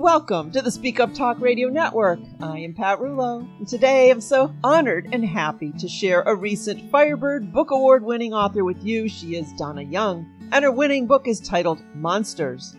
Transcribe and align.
Welcome 0.00 0.50
to 0.52 0.62
the 0.62 0.70
Speak 0.70 0.98
Up 0.98 1.12
Talk 1.12 1.40
Radio 1.40 1.68
Network. 1.68 2.20
I 2.40 2.60
am 2.60 2.72
Pat 2.72 3.00
Rullo, 3.00 3.46
and 3.58 3.68
today 3.68 4.10
I'm 4.10 4.22
so 4.22 4.50
honored 4.64 5.06
and 5.12 5.22
happy 5.22 5.72
to 5.72 5.88
share 5.90 6.22
a 6.22 6.34
recent 6.34 6.90
Firebird 6.90 7.52
Book 7.52 7.70
Award 7.70 8.02
winning 8.02 8.32
author 8.32 8.64
with 8.64 8.82
you. 8.82 9.10
She 9.10 9.36
is 9.36 9.52
Donna 9.58 9.82
Young, 9.82 10.26
and 10.52 10.64
her 10.64 10.72
winning 10.72 11.06
book 11.06 11.28
is 11.28 11.38
titled 11.38 11.82
Monsters. 11.94 12.74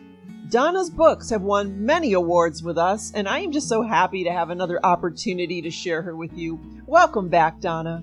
Donna's 0.50 0.89
books 0.89 1.29
have 1.29 1.43
won 1.43 1.86
many 1.86 2.14
awards 2.14 2.64
with 2.64 2.79
us, 2.79 3.11
and 3.14 3.29
I 3.29 3.38
am 3.42 3.51
just 3.51 3.69
so 3.69 3.83
happy 3.83 4.24
to 4.24 4.32
have 4.32 4.50
another 4.50 4.83
opportunity 4.83 5.61
to 5.61 5.69
share 5.69 6.01
her 6.01 6.15
with 6.15 6.36
you. 6.36 6.60
Welcome 6.88 7.29
back, 7.29 7.60
Donna. 7.60 8.01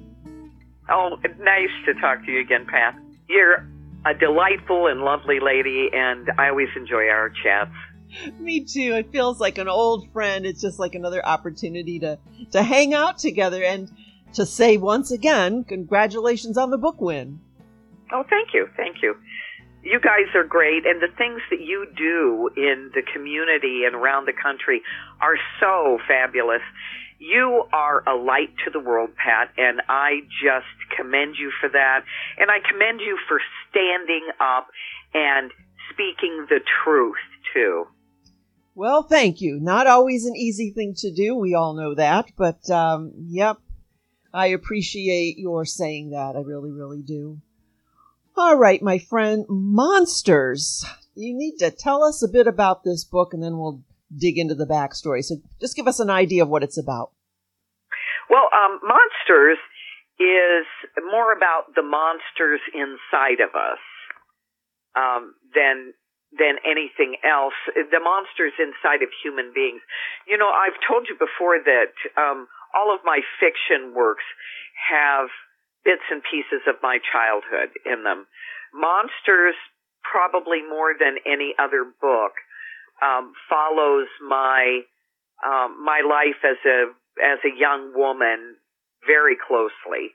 Oh, 0.88 1.16
nice 1.40 1.70
to 1.86 1.94
talk 1.94 2.24
to 2.24 2.30
you 2.30 2.40
again, 2.40 2.66
Pat. 2.70 2.94
You're 3.28 3.66
a 4.06 4.14
delightful 4.14 4.86
and 4.86 5.00
lovely 5.00 5.40
lady, 5.40 5.88
and 5.92 6.30
I 6.38 6.50
always 6.50 6.68
enjoy 6.76 7.08
our 7.08 7.30
chats. 7.42 7.74
Me 8.38 8.64
too. 8.64 8.94
It 8.94 9.12
feels 9.12 9.40
like 9.40 9.58
an 9.58 9.68
old 9.68 10.12
friend. 10.12 10.46
It's 10.46 10.60
just 10.60 10.78
like 10.78 10.94
another 10.94 11.24
opportunity 11.24 11.98
to 12.00 12.18
to 12.52 12.62
hang 12.62 12.94
out 12.94 13.18
together 13.18 13.62
and 13.62 13.90
to 14.34 14.44
say 14.44 14.76
once 14.76 15.10
again, 15.10 15.64
congratulations 15.64 16.58
on 16.58 16.70
the 16.70 16.78
book 16.78 17.00
win. 17.00 17.40
Oh, 18.12 18.24
thank 18.28 18.54
you. 18.54 18.68
Thank 18.76 19.02
you. 19.02 19.16
You 19.82 20.00
guys 20.00 20.34
are 20.34 20.44
great, 20.44 20.84
and 20.86 21.00
the 21.00 21.14
things 21.16 21.40
that 21.50 21.60
you 21.60 21.86
do 21.96 22.50
in 22.56 22.90
the 22.94 23.02
community 23.14 23.84
and 23.86 23.94
around 23.94 24.26
the 24.26 24.32
country 24.32 24.82
are 25.20 25.36
so 25.60 25.98
fabulous. 26.06 26.62
You 27.18 27.64
are 27.72 28.02
a 28.08 28.14
light 28.14 28.50
to 28.64 28.70
the 28.70 28.80
world, 28.80 29.10
Pat, 29.16 29.50
and 29.56 29.80
I 29.88 30.20
just 30.42 30.66
commend 30.96 31.36
you 31.38 31.52
for 31.60 31.68
that. 31.68 32.04
And 32.38 32.50
I 32.50 32.58
commend 32.68 33.00
you 33.00 33.18
for 33.28 33.40
standing 33.70 34.28
up 34.40 34.68
and 35.14 35.50
speaking 35.90 36.46
the 36.48 36.60
truth, 36.84 37.16
too. 37.54 37.86
Well, 38.78 39.02
thank 39.02 39.40
you. 39.40 39.58
Not 39.60 39.88
always 39.88 40.24
an 40.24 40.36
easy 40.36 40.70
thing 40.70 40.94
to 40.98 41.10
do. 41.10 41.34
We 41.34 41.52
all 41.52 41.74
know 41.74 41.96
that. 41.96 42.30
But, 42.36 42.70
um, 42.70 43.12
yep, 43.26 43.56
I 44.32 44.46
appreciate 44.46 45.36
your 45.36 45.64
saying 45.64 46.10
that. 46.10 46.36
I 46.36 46.42
really, 46.42 46.70
really 46.70 47.02
do. 47.02 47.40
All 48.36 48.56
right, 48.56 48.80
my 48.80 48.98
friend, 48.98 49.46
Monsters. 49.48 50.86
You 51.16 51.36
need 51.36 51.56
to 51.58 51.72
tell 51.72 52.04
us 52.04 52.22
a 52.22 52.28
bit 52.28 52.46
about 52.46 52.84
this 52.84 53.02
book 53.02 53.34
and 53.34 53.42
then 53.42 53.58
we'll 53.58 53.82
dig 54.16 54.38
into 54.38 54.54
the 54.54 54.64
backstory. 54.64 55.24
So 55.24 55.38
just 55.60 55.74
give 55.74 55.88
us 55.88 55.98
an 55.98 56.08
idea 56.08 56.44
of 56.44 56.48
what 56.48 56.62
it's 56.62 56.78
about. 56.78 57.10
Well, 58.30 58.48
um, 58.54 58.78
Monsters 58.84 59.58
is 60.20 60.66
more 61.10 61.32
about 61.32 61.74
the 61.74 61.82
monsters 61.82 62.60
inside 62.72 63.42
of 63.42 63.56
us 63.56 63.80
um, 64.94 65.34
than 65.52 65.94
than 66.32 66.60
anything 66.64 67.16
else. 67.24 67.56
The 67.72 68.00
monsters 68.00 68.52
inside 68.60 69.00
of 69.00 69.08
human 69.24 69.52
beings. 69.54 69.80
You 70.28 70.36
know, 70.36 70.50
I've 70.50 70.76
told 70.84 71.08
you 71.08 71.16
before 71.16 71.56
that 71.64 71.94
um, 72.20 72.48
all 72.76 72.92
of 72.92 73.00
my 73.04 73.20
fiction 73.40 73.94
works 73.96 74.24
have 74.92 75.32
bits 75.84 76.04
and 76.10 76.20
pieces 76.20 76.60
of 76.68 76.76
my 76.82 77.00
childhood 77.00 77.72
in 77.88 78.04
them. 78.04 78.28
Monsters, 78.74 79.56
probably 80.04 80.60
more 80.60 80.92
than 80.92 81.16
any 81.24 81.56
other 81.56 81.88
book, 82.00 82.36
um, 83.00 83.32
follows 83.48 84.08
my 84.20 84.84
um, 85.40 85.80
my 85.84 86.02
life 86.02 86.42
as 86.44 86.58
a 86.66 86.92
as 87.22 87.38
a 87.46 87.52
young 87.56 87.94
woman 87.94 88.56
very 89.06 89.36
closely. 89.38 90.12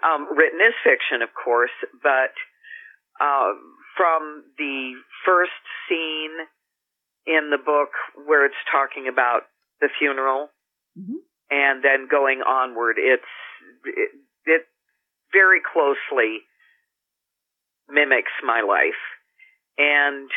Um, 0.00 0.32
written 0.32 0.60
as 0.64 0.72
fiction, 0.80 1.20
of 1.20 1.28
course, 1.36 1.74
but 2.00 2.32
um, 3.20 3.76
from 4.00 4.44
the 4.56 4.96
first 5.26 5.60
scene 5.84 6.32
in 7.26 7.50
the 7.50 7.60
book 7.60 7.92
where 8.24 8.46
it's 8.46 8.56
talking 8.72 9.12
about 9.12 9.44
the 9.82 9.90
funeral 9.98 10.48
mm-hmm. 10.96 11.20
and 11.50 11.84
then 11.84 12.08
going 12.10 12.40
onward. 12.40 12.96
It's, 12.96 13.28
it, 13.84 14.08
it 14.46 14.62
very 15.36 15.60
closely 15.60 16.40
mimics 17.90 18.32
my 18.40 18.64
life 18.64 19.04
and, 19.76 20.30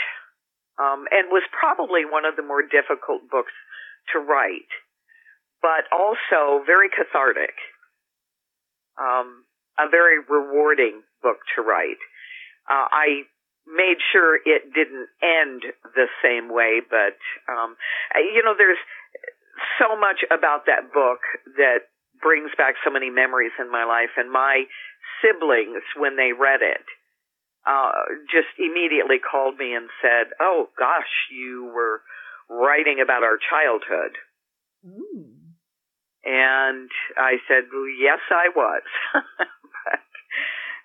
um, 0.75 1.07
and 1.07 1.31
was 1.31 1.47
probably 1.55 2.03
one 2.03 2.25
of 2.25 2.35
the 2.35 2.43
more 2.43 2.63
difficult 2.63 3.31
books 3.31 3.55
to 4.11 4.19
write, 4.19 4.71
but 5.61 5.87
also 5.95 6.65
very 6.65 6.89
cathartic. 6.89 7.55
Um, 8.99 9.47
a 9.79 9.89
very 9.89 10.19
rewarding 10.19 11.01
book 11.23 11.37
to 11.55 11.63
write. 11.63 12.03
Uh, 12.69 12.91
I 12.91 13.23
made 13.67 13.97
sure 14.11 14.35
it 14.35 14.73
didn't 14.73 15.07
end 15.21 15.63
the 15.95 16.07
same 16.23 16.51
way, 16.51 16.81
but 16.83 17.17
um, 17.47 17.75
you 18.15 18.43
know, 18.43 18.53
there's 18.57 18.81
so 19.79 19.95
much 19.95 20.23
about 20.31 20.65
that 20.65 20.91
book 20.93 21.21
that 21.57 21.87
brings 22.21 22.51
back 22.57 22.75
so 22.83 22.91
many 22.91 23.09
memories 23.09 23.55
in 23.59 23.71
my 23.71 23.83
life, 23.83 24.15
and 24.17 24.31
my 24.31 24.63
siblings, 25.21 25.83
when 25.97 26.15
they 26.15 26.31
read 26.31 26.61
it, 26.61 26.85
uh, 27.65 27.91
just 28.31 28.51
immediately 28.59 29.19
called 29.19 29.57
me 29.57 29.73
and 29.73 29.89
said, 30.01 30.33
"Oh 30.39 30.69
gosh, 30.77 31.29
you 31.31 31.71
were 31.73 32.01
writing 32.49 32.99
about 33.01 33.23
our 33.23 33.37
childhood." 33.37 34.17
Ooh. 34.85 35.31
And 36.25 36.89
I 37.17 37.39
said, 37.47 37.67
well, 37.71 37.87
"Yes, 37.87 38.19
I 38.31 38.49
was." 38.55 38.83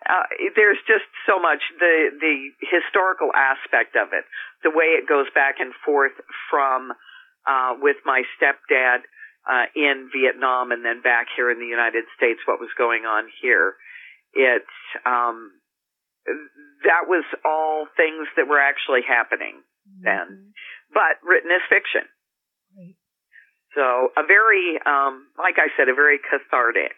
uh, 0.07 0.27
there's 0.55 0.79
just 0.87 1.09
so 1.27 1.41
much 1.41 1.59
the 1.79 2.15
the 2.21 2.55
historical 2.63 3.31
aspect 3.35 3.97
of 3.97 4.15
it, 4.15 4.25
the 4.63 4.71
way 4.71 4.95
it 4.95 5.09
goes 5.09 5.27
back 5.35 5.59
and 5.59 5.75
forth 5.85 6.15
from 6.51 6.93
uh, 7.47 7.75
with 7.81 7.97
my 8.05 8.23
stepdad 8.39 9.03
uh, 9.49 9.67
in 9.75 10.11
Vietnam 10.15 10.71
and 10.71 10.85
then 10.85 11.03
back 11.03 11.27
here 11.35 11.51
in 11.51 11.59
the 11.59 11.67
United 11.67 12.05
States, 12.17 12.41
what 12.47 12.61
was 12.61 12.71
going 12.79 13.07
on 13.07 13.27
here. 13.43 13.75
It's 14.35 14.79
um, 15.05 15.51
that 16.85 17.09
was 17.09 17.25
all 17.45 17.87
things 17.97 18.29
that 18.37 18.47
were 18.47 18.61
actually 18.61 19.03
happening 19.03 19.65
mm-hmm. 19.83 20.05
then, 20.05 20.53
but 20.95 21.19
written 21.27 21.51
as 21.51 21.65
fiction. 21.67 22.07
Right. 22.77 22.95
So 23.75 24.13
a 24.17 24.25
very, 24.25 24.79
um, 24.85 25.27
like 25.37 25.57
I 25.59 25.69
said, 25.77 25.89
a 25.89 25.95
very 25.95 26.19
cathartic 26.19 26.97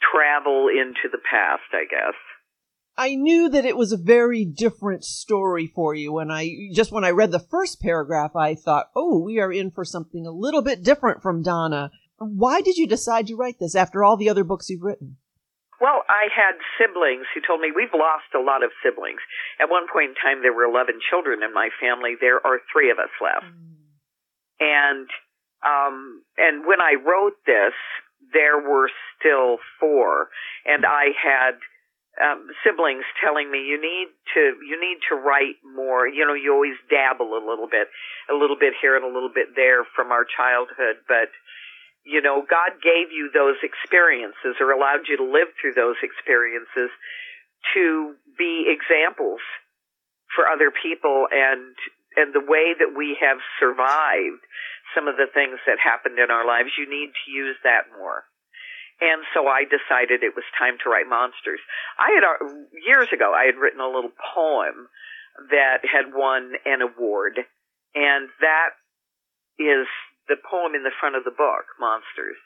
travel 0.00 0.68
into 0.68 1.08
the 1.10 1.18
past, 1.18 1.68
I 1.72 1.84
guess. 1.88 2.14
I 2.98 3.14
knew 3.14 3.48
that 3.48 3.64
it 3.64 3.76
was 3.76 3.92
a 3.92 3.96
very 3.96 4.44
different 4.44 5.04
story 5.04 5.70
for 5.72 5.94
you. 5.94 6.18
And 6.18 6.32
I 6.32 6.50
just 6.74 6.90
when 6.90 7.04
I 7.04 7.10
read 7.10 7.30
the 7.30 7.38
first 7.38 7.80
paragraph, 7.80 8.34
I 8.34 8.56
thought, 8.56 8.90
oh, 8.96 9.22
we 9.22 9.38
are 9.38 9.52
in 9.52 9.70
for 9.70 9.84
something 9.84 10.26
a 10.26 10.32
little 10.32 10.62
bit 10.62 10.82
different 10.82 11.22
from 11.22 11.42
Donna. 11.42 11.92
Why 12.18 12.60
did 12.60 12.76
you 12.76 12.88
decide 12.88 13.28
to 13.28 13.36
write 13.36 13.60
this 13.60 13.76
after 13.76 14.02
all 14.02 14.16
the 14.16 14.28
other 14.28 14.42
books 14.42 14.68
you've 14.68 14.82
written? 14.82 15.16
Well, 15.80 16.02
I 16.10 16.26
had 16.34 16.58
siblings 16.74 17.26
who 17.32 17.40
told 17.40 17.60
me 17.60 17.70
we've 17.70 17.94
lost 17.94 18.34
a 18.34 18.42
lot 18.42 18.64
of 18.64 18.74
siblings. 18.82 19.22
At 19.62 19.70
one 19.70 19.86
point 19.86 20.10
in 20.10 20.14
time, 20.18 20.42
there 20.42 20.52
were 20.52 20.66
11 20.66 20.98
children 21.08 21.44
in 21.46 21.54
my 21.54 21.70
family. 21.80 22.18
There 22.20 22.44
are 22.44 22.58
three 22.72 22.90
of 22.90 22.98
us 22.98 23.14
left. 23.22 23.46
Mm. 23.46 23.78
And, 24.58 25.06
um, 25.62 26.22
and 26.36 26.66
when 26.66 26.82
I 26.82 26.98
wrote 26.98 27.38
this, 27.46 27.78
there 28.32 28.58
were 28.58 28.90
still 29.18 29.58
four, 29.80 30.28
and 30.66 30.84
I 30.84 31.10
had 31.16 31.58
um, 32.18 32.48
siblings 32.64 33.04
telling 33.22 33.50
me 33.50 33.62
you 33.62 33.80
need 33.80 34.08
to 34.34 34.58
you 34.66 34.76
need 34.80 34.98
to 35.08 35.14
write 35.14 35.62
more. 35.62 36.06
You 36.06 36.26
know, 36.26 36.34
you 36.34 36.52
always 36.52 36.78
dabble 36.90 37.38
a 37.38 37.42
little 37.42 37.68
bit, 37.70 37.88
a 38.30 38.34
little 38.34 38.58
bit 38.58 38.74
here 38.80 38.96
and 38.96 39.04
a 39.04 39.12
little 39.12 39.32
bit 39.32 39.54
there 39.54 39.84
from 39.94 40.10
our 40.10 40.26
childhood, 40.26 41.04
but 41.06 41.30
you 42.04 42.22
know, 42.22 42.40
God 42.40 42.80
gave 42.80 43.12
you 43.12 43.28
those 43.34 43.60
experiences 43.62 44.56
or 44.60 44.72
allowed 44.72 45.12
you 45.12 45.18
to 45.18 45.28
live 45.28 45.52
through 45.60 45.74
those 45.76 46.00
experiences 46.00 46.88
to 47.74 48.14
be 48.38 48.72
examples 48.72 49.44
for 50.34 50.48
other 50.48 50.70
people 50.72 51.28
and 51.30 51.76
and 52.16 52.34
the 52.34 52.42
way 52.42 52.74
that 52.74 52.96
we 52.96 53.16
have 53.20 53.38
survived 53.60 54.42
some 54.96 55.06
of 55.06 55.16
the 55.16 55.28
things 55.30 55.60
that 55.68 55.78
happened 55.78 56.18
in 56.18 56.32
our 56.32 56.42
lives, 56.42 56.74
you 56.74 56.88
need 56.88 57.12
to 57.12 57.30
use 57.30 57.54
that 57.62 57.86
more. 57.94 58.24
And 59.00 59.22
so 59.32 59.46
I 59.46 59.62
decided 59.62 60.26
it 60.26 60.34
was 60.34 60.44
time 60.58 60.74
to 60.82 60.90
write 60.90 61.06
monsters. 61.06 61.60
I 61.98 62.18
had, 62.18 62.24
uh, 62.26 62.50
years 62.82 63.08
ago, 63.14 63.32
I 63.32 63.46
had 63.46 63.54
written 63.54 63.80
a 63.80 63.86
little 63.86 64.10
poem 64.34 64.88
that 65.50 65.86
had 65.86 66.10
won 66.12 66.54
an 66.66 66.82
award, 66.82 67.38
and 67.94 68.28
that 68.42 68.74
is 69.58 69.86
the 70.26 70.36
poem 70.50 70.74
in 70.74 70.82
the 70.82 70.94
front 70.98 71.14
of 71.14 71.22
the 71.22 71.30
book, 71.30 71.66
Monsters. 71.78 72.36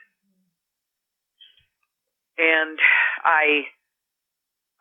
And 2.36 2.78
I, 3.24 3.68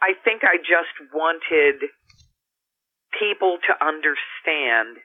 I 0.02 0.14
think 0.24 0.44
I 0.44 0.58
just 0.58 0.92
wanted 1.14 1.88
people 3.20 3.60
to 3.68 3.74
understand 3.84 5.00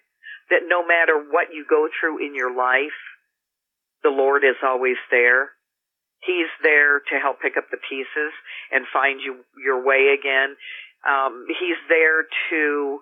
that 0.50 0.62
no 0.66 0.86
matter 0.86 1.18
what 1.30 1.50
you 1.52 1.66
go 1.68 1.88
through 1.90 2.24
in 2.24 2.34
your 2.34 2.54
life, 2.54 2.98
the 4.02 4.10
Lord 4.10 4.44
is 4.44 4.56
always 4.62 4.96
there. 5.10 5.55
There 6.62 7.00
to 7.00 7.14
help 7.20 7.40
pick 7.40 7.56
up 7.56 7.68
the 7.70 7.80
pieces 7.88 8.32
and 8.72 8.84
find 8.92 9.20
you 9.20 9.44
your 9.58 9.84
way 9.84 10.16
again. 10.16 10.56
Um, 11.06 11.46
he's 11.48 11.78
there 11.88 12.26
to 12.50 13.00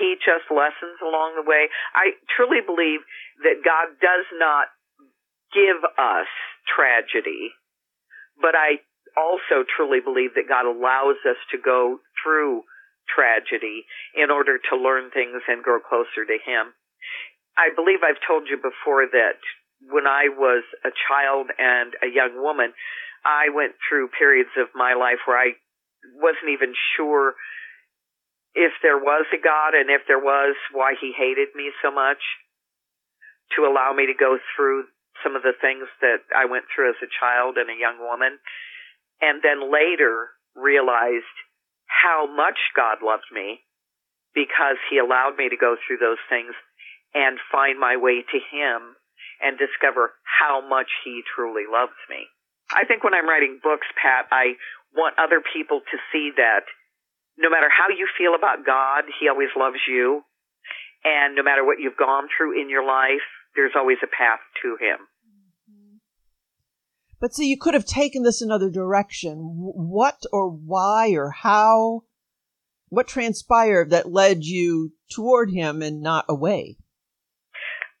teach 0.00 0.24
us 0.30 0.42
lessons 0.48 0.96
along 1.02 1.36
the 1.36 1.46
way. 1.46 1.68
I 1.94 2.16
truly 2.36 2.64
believe 2.64 3.00
that 3.44 3.60
God 3.64 4.00
does 4.00 4.26
not 4.38 4.72
give 5.52 5.84
us 5.84 6.30
tragedy, 6.64 7.52
but 8.40 8.56
I 8.56 8.80
also 9.16 9.62
truly 9.62 10.00
believe 10.00 10.34
that 10.34 10.48
God 10.50 10.66
allows 10.66 11.20
us 11.28 11.38
to 11.52 11.58
go 11.58 12.00
through 12.22 12.62
tragedy 13.06 13.84
in 14.16 14.30
order 14.30 14.58
to 14.58 14.74
learn 14.80 15.10
things 15.10 15.42
and 15.46 15.62
grow 15.62 15.78
closer 15.78 16.24
to 16.26 16.38
Him. 16.40 16.72
I 17.54 17.70
believe 17.70 18.02
I've 18.02 18.22
told 18.26 18.50
you 18.50 18.56
before 18.56 19.06
that 19.06 19.38
when 19.90 20.06
I 20.06 20.28
was 20.32 20.64
a 20.84 20.92
child 21.08 21.50
and 21.58 21.92
a 22.02 22.08
young 22.08 22.40
woman, 22.40 22.72
I 23.24 23.48
went 23.52 23.72
through 23.88 24.12
periods 24.16 24.52
of 24.56 24.68
my 24.74 24.94
life 24.94 25.24
where 25.26 25.38
I 25.38 25.56
wasn't 26.20 26.52
even 26.52 26.74
sure 26.96 27.34
if 28.54 28.72
there 28.82 28.98
was 28.98 29.26
a 29.32 29.40
God 29.40 29.74
and 29.74 29.90
if 29.90 30.06
there 30.06 30.20
was, 30.20 30.54
why 30.72 30.94
he 31.00 31.12
hated 31.16 31.48
me 31.56 31.72
so 31.82 31.90
much 31.90 32.20
to 33.56 33.66
allow 33.66 33.92
me 33.92 34.06
to 34.06 34.16
go 34.16 34.38
through 34.54 34.84
some 35.22 35.36
of 35.36 35.42
the 35.42 35.56
things 35.60 35.88
that 36.00 36.22
I 36.34 36.46
went 36.46 36.64
through 36.70 36.90
as 36.90 37.00
a 37.02 37.10
child 37.20 37.56
and 37.56 37.68
a 37.68 37.78
young 37.80 37.98
woman. 37.98 38.38
And 39.20 39.42
then 39.42 39.72
later 39.72 40.30
realized 40.54 41.34
how 41.86 42.26
much 42.30 42.58
God 42.76 42.98
loved 43.02 43.28
me 43.32 43.60
because 44.34 44.78
he 44.90 44.98
allowed 44.98 45.38
me 45.38 45.48
to 45.48 45.56
go 45.56 45.76
through 45.78 45.98
those 45.98 46.20
things 46.28 46.54
and 47.14 47.38
find 47.50 47.78
my 47.78 47.96
way 47.96 48.22
to 48.22 48.38
him 48.38 48.98
and 49.44 49.60
discover 49.60 50.16
how 50.24 50.64
much 50.64 50.88
he 51.04 51.20
truly 51.36 51.68
loves 51.70 51.96
me. 52.08 52.24
I 52.72 52.88
think 52.88 53.04
when 53.04 53.12
I'm 53.12 53.28
writing 53.28 53.60
books, 53.62 53.86
Pat, 54.00 54.26
I 54.32 54.56
want 54.96 55.20
other 55.20 55.44
people 55.44 55.80
to 55.84 55.96
see 56.10 56.32
that 56.36 56.64
no 57.36 57.50
matter 57.50 57.68
how 57.68 57.92
you 57.92 58.08
feel 58.16 58.34
about 58.34 58.64
God, 58.64 59.04
he 59.20 59.28
always 59.28 59.52
loves 59.56 59.84
you. 59.86 60.22
And 61.04 61.36
no 61.36 61.42
matter 61.42 61.64
what 61.64 61.76
you've 61.78 61.98
gone 61.98 62.28
through 62.32 62.58
in 62.60 62.70
your 62.70 62.86
life, 62.86 63.26
there's 63.54 63.76
always 63.76 63.98
a 64.02 64.06
path 64.06 64.40
to 64.62 64.76
him. 64.80 64.98
Mm-hmm. 65.68 65.96
But 67.20 67.34
see, 67.34 67.46
you 67.46 67.58
could 67.60 67.74
have 67.74 67.84
taken 67.84 68.22
this 68.22 68.40
another 68.40 68.70
direction. 68.70 69.38
What 69.40 70.22
or 70.32 70.48
why 70.48 71.10
or 71.10 71.30
how? 71.30 72.04
What 72.88 73.08
transpired 73.08 73.90
that 73.90 74.10
led 74.10 74.44
you 74.44 74.92
toward 75.10 75.50
him 75.50 75.82
and 75.82 76.00
not 76.00 76.24
away? 76.28 76.78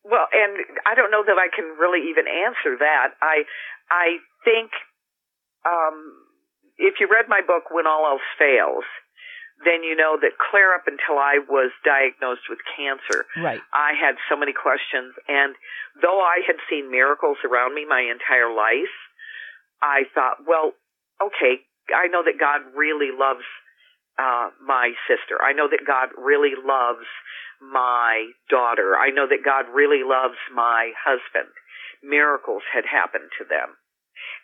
Well, 0.04 0.28
and 0.32 0.60
I 0.84 0.94
don't 0.94 1.10
know 1.10 1.24
that 1.24 1.40
I 1.40 1.48
can 1.48 1.64
really 1.80 2.12
even 2.12 2.28
answer 2.28 2.76
that. 2.76 3.16
I, 3.24 3.48
I 3.88 4.20
think, 4.44 4.70
um, 5.64 6.12
if 6.76 7.00
you 7.00 7.08
read 7.08 7.24
my 7.28 7.40
book, 7.40 7.72
When 7.72 7.86
All 7.86 8.04
Else 8.04 8.26
Fails, 8.36 8.84
then 9.64 9.80
you 9.86 9.96
know 9.96 10.18
that 10.20 10.36
clear 10.36 10.74
up 10.74 10.84
until 10.84 11.16
I 11.16 11.38
was 11.40 11.70
diagnosed 11.86 12.50
with 12.50 12.58
cancer, 12.76 13.24
right. 13.38 13.62
I 13.72 13.94
had 13.94 14.18
so 14.28 14.36
many 14.36 14.52
questions. 14.52 15.14
And 15.30 15.54
though 16.02 16.20
I 16.20 16.42
had 16.44 16.58
seen 16.68 16.90
miracles 16.90 17.38
around 17.46 17.72
me 17.72 17.86
my 17.86 18.02
entire 18.02 18.50
life, 18.50 18.92
I 19.80 20.10
thought, 20.12 20.42
well, 20.44 20.74
okay, 21.22 21.62
I 21.94 22.08
know 22.08 22.26
that 22.26 22.36
God 22.40 22.66
really 22.74 23.14
loves 23.14 23.46
uh, 24.18 24.50
my 24.62 24.92
sister. 25.08 25.38
I 25.42 25.52
know 25.52 25.68
that 25.68 25.86
God 25.86 26.14
really 26.18 26.54
loves 26.54 27.06
my 27.60 28.30
daughter. 28.50 28.94
I 28.96 29.10
know 29.10 29.26
that 29.26 29.44
God 29.44 29.66
really 29.72 30.02
loves 30.04 30.38
my 30.54 30.92
husband. 30.98 31.50
Miracles 32.02 32.62
had 32.72 32.84
happened 32.84 33.30
to 33.38 33.44
them. 33.44 33.74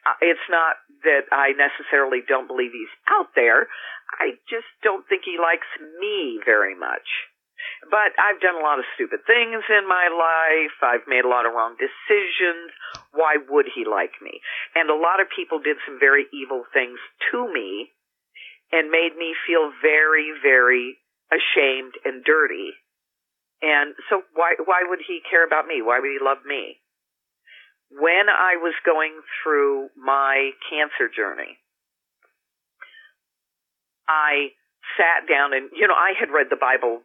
Uh, 0.06 0.16
it's 0.20 0.48
not 0.48 0.80
that 1.04 1.28
I 1.30 1.52
necessarily 1.54 2.24
don't 2.26 2.48
believe 2.48 2.72
he's 2.72 2.92
out 3.08 3.32
there. 3.36 3.68
I 4.18 4.40
just 4.48 4.68
don't 4.82 5.06
think 5.06 5.22
he 5.24 5.38
likes 5.38 5.68
me 6.00 6.40
very 6.44 6.74
much. 6.74 7.06
But 7.92 8.16
I've 8.16 8.40
done 8.40 8.56
a 8.56 8.64
lot 8.64 8.80
of 8.80 8.88
stupid 8.96 9.20
things 9.28 9.62
in 9.68 9.84
my 9.84 10.08
life. 10.08 10.72
I've 10.80 11.06
made 11.06 11.28
a 11.28 11.32
lot 11.32 11.44
of 11.44 11.52
wrong 11.52 11.76
decisions. 11.76 12.72
Why 13.12 13.36
would 13.36 13.68
he 13.68 13.84
like 13.84 14.16
me? 14.24 14.40
And 14.74 14.88
a 14.88 14.96
lot 14.96 15.20
of 15.20 15.28
people 15.28 15.60
did 15.60 15.76
some 15.84 16.00
very 16.00 16.24
evil 16.32 16.64
things 16.72 16.98
to 17.30 17.52
me 17.52 17.92
and 18.72 18.90
made 18.90 19.16
me 19.18 19.34
feel 19.46 19.72
very, 19.82 20.32
very 20.42 20.96
ashamed 21.30 21.94
and 22.04 22.24
dirty. 22.24 22.72
And 23.62 23.94
so 24.08 24.22
why, 24.34 24.54
why 24.64 24.82
would 24.88 25.00
he 25.06 25.20
care 25.28 25.44
about 25.44 25.66
me? 25.66 25.82
Why 25.82 26.00
would 26.00 26.10
he 26.10 26.18
love 26.22 26.44
me? 26.46 26.80
when 27.90 28.30
I 28.30 28.54
was 28.62 28.74
going 28.86 29.18
through 29.42 29.90
my 29.98 30.54
cancer 30.70 31.10
journey, 31.10 31.58
I 34.06 34.54
sat 34.94 35.26
down 35.26 35.50
and, 35.54 35.70
you 35.74 35.90
know, 35.90 35.98
I 35.98 36.14
had 36.14 36.30
read 36.30 36.46
the 36.50 36.60
Bible 36.60 37.02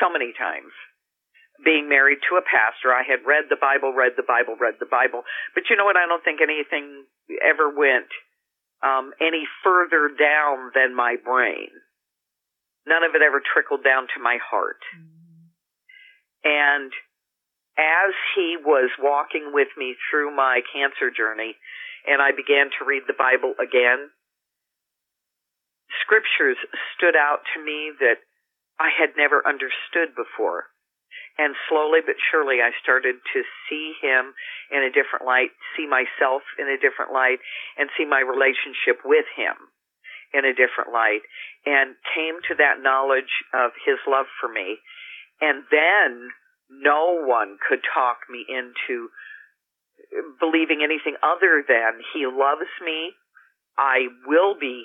so 0.00 0.08
many 0.08 0.32
times. 0.32 0.72
Being 1.62 1.86
married 1.86 2.18
to 2.26 2.40
a 2.40 2.42
pastor, 2.42 2.90
I 2.90 3.06
had 3.06 3.22
read 3.22 3.46
the 3.46 3.60
Bible, 3.60 3.94
read 3.94 4.18
the 4.18 4.26
Bible, 4.26 4.58
read 4.58 4.82
the 4.82 4.88
Bible. 4.88 5.22
But 5.54 5.70
you 5.70 5.76
know 5.76 5.84
what? 5.86 5.94
I 5.94 6.08
don't 6.10 6.24
think 6.24 6.40
anything 6.42 7.06
ever 7.38 7.70
went 7.70 8.10
um, 8.82 9.12
any 9.20 9.44
further 9.62 10.10
down 10.10 10.70
than 10.74 10.94
my 10.94 11.16
brain. 11.22 11.70
None 12.86 13.04
of 13.04 13.14
it 13.14 13.22
ever 13.22 13.40
trickled 13.40 13.84
down 13.84 14.08
to 14.14 14.22
my 14.22 14.38
heart. 14.42 14.82
And 16.44 16.90
as 17.78 18.12
he 18.34 18.56
was 18.58 18.90
walking 18.98 19.52
with 19.54 19.68
me 19.78 19.94
through 20.10 20.34
my 20.34 20.60
cancer 20.74 21.10
journey 21.14 21.54
and 22.06 22.20
I 22.20 22.34
began 22.34 22.74
to 22.78 22.84
read 22.84 23.06
the 23.06 23.16
Bible 23.16 23.54
again, 23.62 24.10
scriptures 26.02 26.58
stood 26.96 27.14
out 27.14 27.46
to 27.54 27.62
me 27.62 27.92
that 28.00 28.18
I 28.80 28.90
had 28.90 29.14
never 29.16 29.46
understood 29.46 30.16
before. 30.18 30.71
And 31.38 31.56
slowly 31.68 32.00
but 32.04 32.16
surely 32.30 32.60
I 32.60 32.76
started 32.82 33.16
to 33.32 33.40
see 33.68 33.94
him 34.00 34.34
in 34.70 34.84
a 34.84 34.92
different 34.92 35.24
light, 35.24 35.50
see 35.76 35.88
myself 35.88 36.42
in 36.58 36.68
a 36.68 36.76
different 36.76 37.12
light, 37.12 37.40
and 37.78 37.88
see 37.96 38.04
my 38.04 38.20
relationship 38.20 39.00
with 39.04 39.24
him 39.36 39.56
in 40.32 40.44
a 40.44 40.52
different 40.52 40.92
light, 40.92 41.24
and 41.64 41.96
came 42.14 42.40
to 42.48 42.54
that 42.56 42.80
knowledge 42.80 43.32
of 43.52 43.72
his 43.84 44.00
love 44.08 44.26
for 44.40 44.48
me. 44.48 44.76
And 45.40 45.64
then 45.70 46.32
no 46.68 47.20
one 47.20 47.58
could 47.60 47.80
talk 47.84 48.28
me 48.30 48.44
into 48.48 49.08
believing 50.40 50.80
anything 50.84 51.16
other 51.22 51.64
than 51.66 52.00
he 52.12 52.26
loves 52.26 52.68
me. 52.84 53.12
I 53.76 54.08
will 54.26 54.54
be 54.58 54.84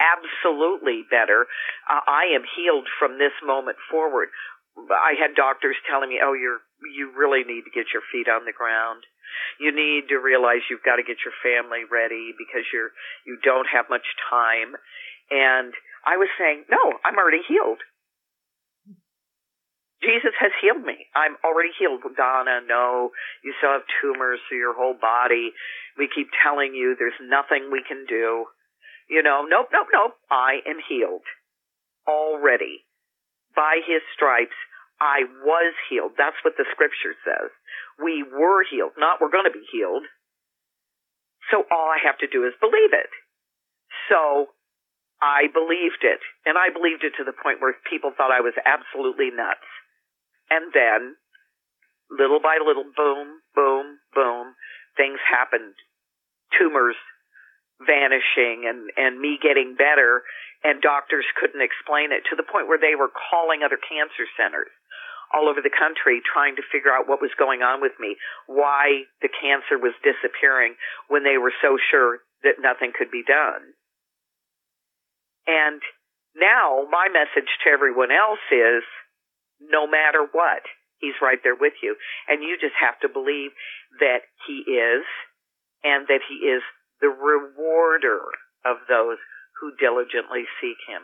absolutely 0.00 1.04
better. 1.10 1.46
Uh, 1.90 2.00
I 2.06 2.34
am 2.34 2.42
healed 2.42 2.86
from 2.98 3.18
this 3.18 3.34
moment 3.44 3.76
forward. 3.90 4.28
I 4.76 5.14
had 5.18 5.34
doctors 5.34 5.76
telling 5.88 6.08
me, 6.08 6.20
"Oh, 6.22 6.32
you're 6.32 6.60
you 6.94 7.12
really 7.16 7.44
need 7.44 7.64
to 7.64 7.70
get 7.74 7.92
your 7.92 8.02
feet 8.10 8.28
on 8.28 8.44
the 8.44 8.52
ground. 8.52 9.04
You 9.60 9.72
need 9.72 10.08
to 10.08 10.18
realize 10.18 10.64
you've 10.68 10.82
got 10.84 10.96
to 10.96 11.02
get 11.02 11.24
your 11.24 11.34
family 11.42 11.84
ready 11.84 12.34
because 12.36 12.66
you're 12.72 12.92
you 13.26 13.38
don't 13.42 13.68
have 13.68 13.90
much 13.90 14.06
time." 14.30 14.76
And 15.30 15.74
I 16.04 16.16
was 16.16 16.28
saying, 16.38 16.64
"No, 16.70 16.98
I'm 17.04 17.16
already 17.18 17.42
healed. 17.46 17.80
Jesus 20.02 20.34
has 20.40 20.50
healed 20.60 20.82
me. 20.82 21.06
I'm 21.14 21.36
already 21.44 21.70
healed. 21.78 22.02
Donna, 22.16 22.60
no, 22.66 23.10
you 23.44 23.54
still 23.58 23.70
have 23.72 23.86
tumors 24.02 24.40
through 24.48 24.58
your 24.58 24.74
whole 24.74 24.98
body. 24.98 25.52
We 25.96 26.08
keep 26.12 26.28
telling 26.42 26.74
you 26.74 26.96
there's 26.98 27.18
nothing 27.22 27.70
we 27.70 27.84
can 27.86 28.04
do. 28.08 28.46
You 29.08 29.22
know, 29.22 29.46
nope, 29.48 29.68
nope, 29.72 29.88
nope. 29.92 30.14
I 30.30 30.58
am 30.66 30.78
healed 30.88 31.22
already. 32.06 32.84
By 33.54 33.80
his 33.84 34.00
stripes, 34.14 34.56
I 35.00 35.26
was 35.44 35.74
healed. 35.90 36.12
That's 36.16 36.38
what 36.44 36.54
the 36.56 36.64
scripture 36.72 37.14
says. 37.26 37.50
We 37.98 38.22
were 38.22 38.64
healed, 38.64 38.92
not 38.96 39.20
we're 39.20 39.34
going 39.34 39.50
to 39.50 39.54
be 39.54 39.66
healed. 39.70 40.04
So 41.50 41.66
all 41.70 41.90
I 41.90 41.98
have 42.06 42.18
to 42.18 42.30
do 42.30 42.46
is 42.46 42.54
believe 42.60 42.94
it. 42.94 43.10
So 44.08 44.54
I 45.20 45.46
believed 45.52 46.02
it. 46.02 46.22
And 46.46 46.58
I 46.58 46.74
believed 46.74 47.04
it 47.04 47.14
to 47.18 47.24
the 47.24 47.36
point 47.36 47.62
where 47.62 47.74
people 47.90 48.10
thought 48.10 48.34
I 48.34 48.42
was 48.42 48.54
absolutely 48.66 49.30
nuts. 49.30 49.66
And 50.50 50.72
then, 50.74 51.14
little 52.10 52.40
by 52.40 52.58
little, 52.58 52.86
boom, 52.96 53.42
boom, 53.54 53.98
boom, 54.14 54.54
things 54.96 55.18
happened. 55.22 55.74
Tumors 56.58 56.98
vanishing 57.86 58.66
and, 58.66 58.90
and 58.96 59.20
me 59.20 59.38
getting 59.42 59.74
better 59.76 60.22
and 60.62 60.80
doctors 60.80 61.26
couldn't 61.38 61.62
explain 61.62 62.14
it 62.14 62.22
to 62.30 62.36
the 62.38 62.46
point 62.46 62.70
where 62.70 62.78
they 62.78 62.94
were 62.94 63.10
calling 63.10 63.62
other 63.66 63.78
cancer 63.78 64.26
centers 64.38 64.70
all 65.32 65.48
over 65.48 65.64
the 65.64 65.72
country 65.72 66.20
trying 66.20 66.54
to 66.56 66.70
figure 66.70 66.92
out 66.92 67.08
what 67.08 67.24
was 67.24 67.32
going 67.40 67.64
on 67.64 67.80
with 67.80 67.96
me, 67.98 68.16
why 68.46 69.08
the 69.24 69.32
cancer 69.32 69.80
was 69.80 69.96
disappearing 70.04 70.76
when 71.08 71.24
they 71.24 71.40
were 71.40 71.54
so 71.64 71.80
sure 71.90 72.20
that 72.44 72.60
nothing 72.60 72.92
could 72.92 73.10
be 73.10 73.24
done. 73.24 73.72
And 75.48 75.80
now 76.36 76.84
my 76.92 77.08
message 77.08 77.48
to 77.64 77.72
everyone 77.72 78.12
else 78.12 78.44
is 78.52 78.84
no 79.58 79.88
matter 79.88 80.26
what. 80.30 80.62
He's 80.98 81.18
right 81.20 81.40
there 81.42 81.58
with 81.58 81.74
you. 81.82 81.96
And 82.28 82.44
you 82.44 82.54
just 82.60 82.78
have 82.78 82.94
to 83.00 83.08
believe 83.10 83.50
that 83.98 84.22
he 84.46 84.62
is 84.70 85.02
and 85.82 86.06
that 86.06 86.22
he 86.28 86.46
is 86.46 86.62
the 87.02 87.08
rewarder 87.08 88.20
of 88.64 88.76
those 88.88 89.18
who 89.60 89.72
diligently 89.78 90.44
seek 90.60 90.78
him. 90.88 91.02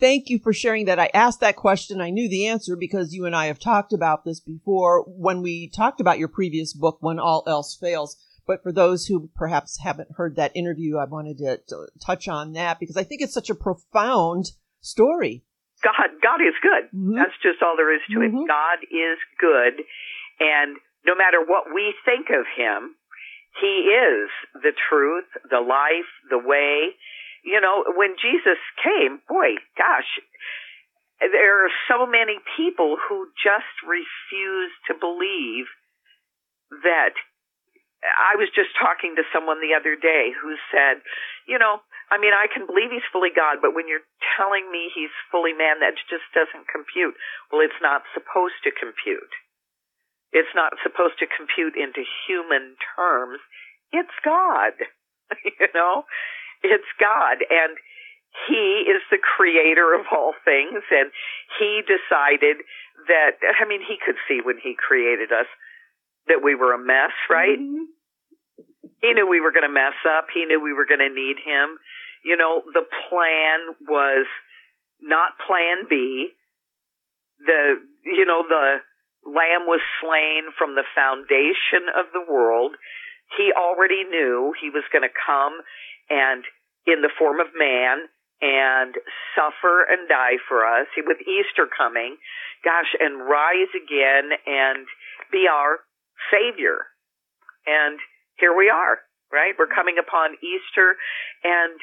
thank 0.00 0.28
you 0.28 0.38
for 0.38 0.52
sharing 0.52 0.84
that. 0.86 0.98
I 0.98 1.10
asked 1.14 1.40
that 1.40 1.56
question. 1.56 2.00
I 2.00 2.10
knew 2.10 2.28
the 2.28 2.46
answer 2.46 2.76
because 2.76 3.14
you 3.14 3.24
and 3.24 3.34
I 3.34 3.46
have 3.46 3.58
talked 3.58 3.92
about 3.92 4.24
this 4.24 4.38
before 4.40 5.02
when 5.06 5.40
we 5.40 5.70
talked 5.70 6.00
about 6.00 6.18
your 6.18 6.28
previous 6.28 6.74
book, 6.74 6.98
When 7.00 7.18
All 7.18 7.42
Else 7.46 7.74
Fails. 7.80 8.16
But 8.46 8.62
for 8.62 8.70
those 8.72 9.06
who 9.06 9.30
perhaps 9.34 9.78
haven't 9.82 10.16
heard 10.16 10.36
that 10.36 10.52
interview, 10.54 10.98
I 10.98 11.06
wanted 11.06 11.38
to, 11.38 11.58
to 11.68 11.86
touch 12.04 12.28
on 12.28 12.52
that 12.52 12.78
because 12.80 12.98
I 12.98 13.04
think 13.04 13.22
it's 13.22 13.32
such 13.32 13.48
a 13.48 13.54
profound 13.54 14.50
story. 14.82 15.44
God, 15.82 16.10
God 16.22 16.40
is 16.42 16.54
good. 16.60 16.90
Mhm. 16.94 17.16
That's 17.16 17.38
just 17.42 17.62
all 17.62 17.76
there 17.76 17.94
is 17.94 18.02
to 18.10 18.18
Mhm. 18.18 18.42
it. 18.42 18.48
God 18.48 18.78
is 18.90 19.18
good, 19.38 19.84
and 20.40 20.76
no 21.06 21.14
matter 21.14 21.40
what 21.40 21.72
we 21.74 21.94
think 22.04 22.28
of 22.28 22.44
Him, 22.56 22.96
He 23.60 23.90
is 23.92 24.30
the 24.54 24.72
truth, 24.88 25.28
the 25.48 25.60
life, 25.60 26.10
the 26.30 26.38
way. 26.38 26.94
You 27.44 27.60
know, 27.60 27.84
when 27.94 28.16
Jesus 28.20 28.58
came, 28.82 29.20
boy, 29.28 29.60
gosh, 29.76 30.08
there 31.20 31.64
are 31.64 31.70
so 31.86 32.06
many 32.06 32.40
people 32.56 32.96
who 32.96 33.28
just 33.38 33.74
refuse 33.86 34.72
to 34.88 34.94
believe 34.94 35.66
that. 36.82 37.14
I 38.04 38.36
was 38.36 38.52
just 38.52 38.76
talking 38.76 39.16
to 39.16 39.24
someone 39.32 39.64
the 39.64 39.72
other 39.72 39.96
day 39.96 40.28
who 40.36 40.60
said, 40.68 41.00
you 41.48 41.56
know, 41.56 41.80
I 42.12 42.20
mean, 42.20 42.36
I 42.36 42.52
can 42.52 42.68
believe 42.68 42.92
he's 42.92 43.06
fully 43.08 43.32
God, 43.32 43.64
but 43.64 43.72
when 43.72 43.88
you're 43.88 44.04
telling 44.36 44.68
me 44.68 44.92
he's 44.92 45.14
fully 45.32 45.56
man, 45.56 45.80
that 45.80 45.96
just 46.12 46.28
doesn't 46.36 46.68
compute. 46.68 47.16
Well, 47.48 47.64
it's 47.64 47.80
not 47.80 48.04
supposed 48.12 48.60
to 48.68 48.76
compute. 48.76 49.32
It's 50.34 50.50
not 50.54 50.74
supposed 50.82 51.22
to 51.22 51.30
compute 51.30 51.78
into 51.78 52.02
human 52.26 52.74
terms. 52.98 53.38
It's 53.94 54.12
God. 54.26 54.74
you 55.46 55.70
know? 55.72 56.02
It's 56.66 56.90
God. 56.98 57.38
And 57.46 57.78
he 58.50 58.90
is 58.90 58.98
the 59.14 59.22
creator 59.22 59.94
of 59.94 60.10
all 60.10 60.34
things, 60.44 60.82
and 60.90 61.14
he 61.58 61.86
decided 61.86 62.66
that, 63.06 63.38
I 63.46 63.64
mean, 63.64 63.80
he 63.80 63.94
could 64.04 64.18
see 64.26 64.40
when 64.42 64.58
he 64.58 64.74
created 64.74 65.30
us 65.30 65.46
that 66.26 66.42
we 66.42 66.56
were 66.56 66.74
a 66.74 66.78
mess, 66.78 67.14
right? 67.30 67.58
Mhm. 67.58 67.86
He 69.02 69.12
knew 69.12 69.28
we 69.28 69.40
were 69.40 69.52
going 69.52 69.68
to 69.68 69.72
mess 69.72 69.94
up. 70.08 70.30
He 70.34 70.46
knew 70.46 70.58
we 70.58 70.72
were 70.72 70.86
going 70.86 71.04
to 71.04 71.14
need 71.14 71.38
him. 71.38 71.78
You 72.24 72.36
know, 72.36 72.62
the 72.72 72.86
plan 73.08 73.76
was 73.86 74.26
not 75.00 75.38
plan 75.46 75.86
B. 75.88 76.34
The, 77.44 77.78
you 78.04 78.24
know, 78.24 78.42
the 78.48 78.80
lamb 79.26 79.66
was 79.66 79.80
slain 80.00 80.52
from 80.56 80.74
the 80.74 80.86
foundation 80.94 81.88
of 81.96 82.06
the 82.12 82.24
world. 82.24 82.76
He 83.36 83.52
already 83.52 84.04
knew 84.04 84.52
he 84.60 84.70
was 84.70 84.84
going 84.92 85.02
to 85.06 85.12
come 85.12 85.60
and 86.10 86.44
in 86.86 87.00
the 87.00 87.12
form 87.18 87.40
of 87.40 87.48
man 87.56 88.08
and 88.44 88.94
suffer 89.32 89.88
and 89.88 90.08
die 90.08 90.36
for 90.48 90.66
us 90.66 90.86
with 91.00 91.16
Easter 91.24 91.64
coming, 91.64 92.16
gosh, 92.64 92.92
and 93.00 93.24
rise 93.24 93.72
again 93.72 94.36
and 94.44 94.84
be 95.32 95.48
our 95.48 95.80
savior. 96.28 96.92
And 97.64 97.98
here 98.36 98.52
we 98.52 98.68
are, 98.68 99.00
right? 99.32 99.54
We're 99.56 99.72
coming 99.72 99.96
upon 99.96 100.36
Easter 100.44 101.00
and 101.42 101.80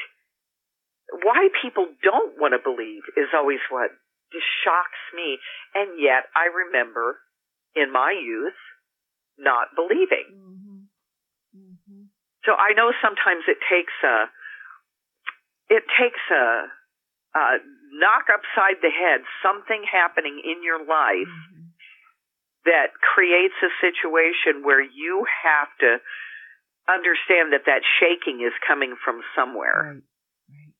why 1.25 1.49
people 1.61 1.87
don't 2.03 2.37
want 2.39 2.53
to 2.53 2.61
believe 2.61 3.03
is 3.17 3.33
always 3.33 3.59
what 3.69 3.89
just 4.31 4.47
shocks 4.63 5.01
me. 5.15 5.37
And 5.75 5.99
yet 5.99 6.29
I 6.35 6.47
remember 6.47 7.19
in 7.75 7.91
my 7.91 8.11
youth 8.11 8.57
not 9.37 9.73
believing. 9.75 10.27
Mhm. 10.31 10.87
Mhm. 11.55 12.07
So 12.45 12.55
I 12.55 12.73
know 12.73 12.91
sometimes 13.01 13.43
it 13.47 13.57
takes 13.69 13.93
a, 14.03 14.29
it 15.69 15.83
takes 15.97 16.19
a, 16.31 16.71
a 17.35 17.59
knock 17.93 18.29
upside 18.29 18.81
the 18.81 18.89
head, 18.89 19.23
something 19.41 19.83
happening 19.83 20.39
in 20.43 20.63
your 20.63 20.83
life 20.83 21.27
Mhm. 21.27 21.71
that 22.65 22.93
creates 23.01 23.55
a 23.61 23.69
situation 23.79 24.63
where 24.63 24.81
you 24.81 25.25
have 25.25 25.75
to 25.79 26.01
understand 26.87 27.53
that 27.53 27.65
that 27.65 27.83
shaking 27.99 28.41
is 28.41 28.53
coming 28.65 28.95
from 28.97 29.23
somewhere. 29.35 29.93
Right. 29.95 30.03
Right. 30.49 30.73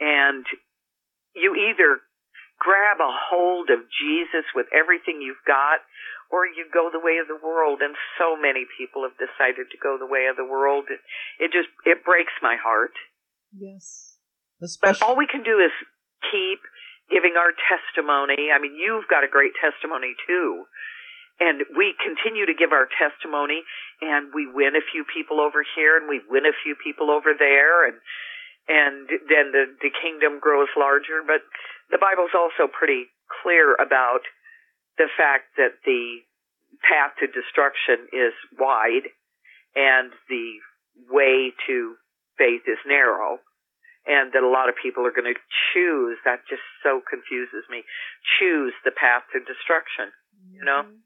And 0.00 0.46
you 1.34 1.54
either 1.54 2.00
grab 2.60 3.00
a 3.00 3.08
hold 3.08 3.72
of 3.72 3.88
Jesus 3.88 4.44
with 4.54 4.68
everything 4.70 5.24
you've 5.24 5.42
got, 5.48 5.80
or 6.28 6.44
you 6.44 6.68
go 6.68 6.92
the 6.92 7.02
way 7.02 7.16
of 7.16 7.26
the 7.26 7.40
world. 7.40 7.80
And 7.80 7.96
so 8.20 8.36
many 8.36 8.68
people 8.76 9.02
have 9.08 9.16
decided 9.16 9.72
to 9.72 9.78
go 9.80 9.96
the 9.96 10.06
way 10.06 10.28
of 10.28 10.36
the 10.36 10.46
world. 10.46 10.86
It, 10.92 11.00
it 11.40 11.50
just, 11.50 11.72
it 11.88 12.04
breaks 12.04 12.36
my 12.44 12.54
heart. 12.60 12.94
Yes. 13.56 14.14
But 14.60 14.68
Especially. 14.68 15.08
all 15.08 15.16
we 15.16 15.26
can 15.26 15.42
do 15.42 15.58
is 15.58 15.72
keep 16.30 16.60
giving 17.10 17.34
our 17.34 17.50
testimony. 17.66 18.52
I 18.54 18.60
mean, 18.60 18.76
you've 18.78 19.08
got 19.10 19.24
a 19.24 19.30
great 19.32 19.56
testimony 19.58 20.14
too. 20.28 20.68
And 21.40 21.64
we 21.72 21.96
continue 21.96 22.44
to 22.44 22.52
give 22.52 22.70
our 22.70 22.86
testimony 23.00 23.64
and 24.04 24.28
we 24.36 24.44
win 24.44 24.76
a 24.76 24.84
few 24.84 25.08
people 25.08 25.40
over 25.40 25.64
here 25.64 25.96
and 25.96 26.04
we 26.04 26.20
win 26.28 26.44
a 26.44 26.52
few 26.62 26.76
people 26.76 27.10
over 27.10 27.32
there 27.32 27.88
and 27.88 27.96
and 28.68 29.08
then 29.26 29.50
the, 29.50 29.66
the 29.82 29.90
kingdom 29.90 30.38
grows 30.38 30.68
larger. 30.78 31.24
But 31.26 31.42
the 31.90 31.98
Bible's 31.98 32.34
also 32.34 32.70
pretty 32.70 33.06
clear 33.42 33.74
about 33.74 34.22
the 34.98 35.08
fact 35.16 35.56
that 35.56 35.80
the 35.84 36.22
path 36.86 37.12
to 37.20 37.26
destruction 37.26 38.06
is 38.12 38.32
wide 38.58 39.10
and 39.74 40.12
the 40.28 40.58
way 41.10 41.52
to 41.66 41.94
faith 42.38 42.62
is 42.66 42.78
narrow 42.86 43.38
and 44.06 44.32
that 44.32 44.42
a 44.42 44.48
lot 44.48 44.68
of 44.68 44.74
people 44.80 45.04
are 45.06 45.12
going 45.12 45.28
to 45.28 45.38
choose 45.72 46.16
that 46.24 46.40
just 46.48 46.62
so 46.82 47.00
confuses 47.08 47.64
me 47.70 47.82
choose 48.38 48.72
the 48.84 48.90
path 48.90 49.22
to 49.32 49.38
destruction 49.40 50.10
you 50.52 50.64
know? 50.64 50.82
Mhm. 50.82 50.98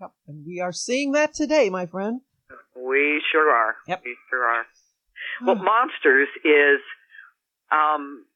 Yep. 0.00 0.10
And 0.26 0.46
we 0.46 0.60
are 0.60 0.72
seeing 0.72 1.12
that 1.12 1.32
today, 1.32 1.70
my 1.70 1.86
friend. 1.86 2.20
we 2.74 3.22
sure 3.32 3.50
are 3.50 3.76
Yep. 3.86 4.02
we 4.04 4.16
sure 4.28 4.44
are 4.44 4.66
well 5.42 5.54
monsters 5.56 6.28
is 6.44 6.80
um 7.70 8.26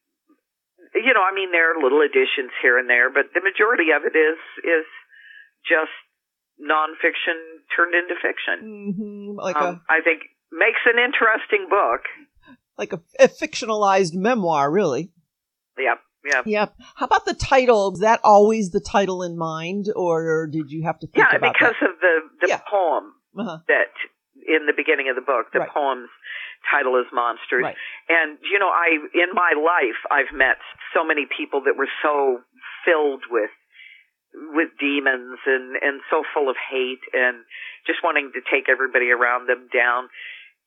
you 0.94 1.12
know 1.14 1.22
i 1.22 1.32
mean 1.34 1.50
there 1.52 1.70
are 1.76 1.82
little 1.82 2.00
additions 2.02 2.50
here 2.62 2.78
and 2.78 2.88
there 2.90 3.10
but 3.10 3.26
the 3.34 3.40
majority 3.40 3.90
of 3.94 4.02
it 4.04 4.16
is 4.16 4.38
is 4.64 4.86
just 5.66 5.92
nonfiction 6.60 7.36
turned 7.74 7.94
into 7.94 8.14
fiction 8.20 8.94
Mhm. 8.98 9.36
Like 9.42 9.56
um, 9.56 9.80
i 9.88 10.00
think 10.02 10.22
makes 10.52 10.80
an 10.86 10.98
interesting 10.98 11.66
book 11.70 12.02
like 12.76 12.92
a, 12.92 13.00
a 13.18 13.28
fictionalized 13.28 14.14
memoir, 14.14 14.70
really. 14.70 15.12
yep 15.78 15.98
yep 16.24 16.44
Yep. 16.46 16.74
How 16.96 17.06
about 17.06 17.24
the 17.26 17.34
title? 17.34 17.92
Is 17.92 18.00
that 18.00 18.20
always 18.24 18.70
the 18.70 18.80
title 18.80 19.22
in 19.22 19.36
mind, 19.38 19.86
or 19.94 20.46
did 20.50 20.70
you 20.70 20.84
have 20.84 20.98
to 21.00 21.06
think 21.06 21.24
about 21.26 21.28
it? 21.28 21.32
yeah 21.32 21.38
about 21.48 21.54
because 21.58 21.74
of 21.82 22.00
the 22.00 22.14
the 22.40 22.48
Yeah. 22.48 22.60
poem 22.70 23.12
that? 23.34 23.42
Uh-huh. 23.42 23.58
that 23.68 23.92
in 24.48 24.66
the 24.66 24.72
beginning 24.76 25.08
of 25.10 25.14
the 25.16 25.20
book, 25.22 25.52
the 25.52 25.60
Right. 25.60 25.68
poem's 25.68 26.08
title 26.68 26.96
is 27.00 27.08
Monsters. 27.12 27.72
Right. 27.72 27.78
And, 28.08 28.38
you 28.44 28.58
know, 28.58 28.68
I, 28.68 28.98
in 29.14 29.32
my 29.32 29.56
life, 29.56 29.98
I've 30.10 30.34
met 30.34 30.60
so 30.92 31.04
many 31.04 31.24
people 31.24 31.62
that 31.64 31.76
were 31.76 31.90
so 32.02 32.40
filled 32.84 33.24
with, 33.30 33.50
with 34.54 34.68
demons 34.78 35.40
and, 35.46 35.76
and 35.80 36.00
so 36.10 36.22
full 36.34 36.48
of 36.48 36.56
hate 36.56 37.02
and 37.12 37.42
just 37.86 38.04
wanting 38.04 38.30
to 38.34 38.40
take 38.46 38.68
everybody 38.68 39.10
around 39.10 39.48
them 39.48 39.68
down. 39.72 40.08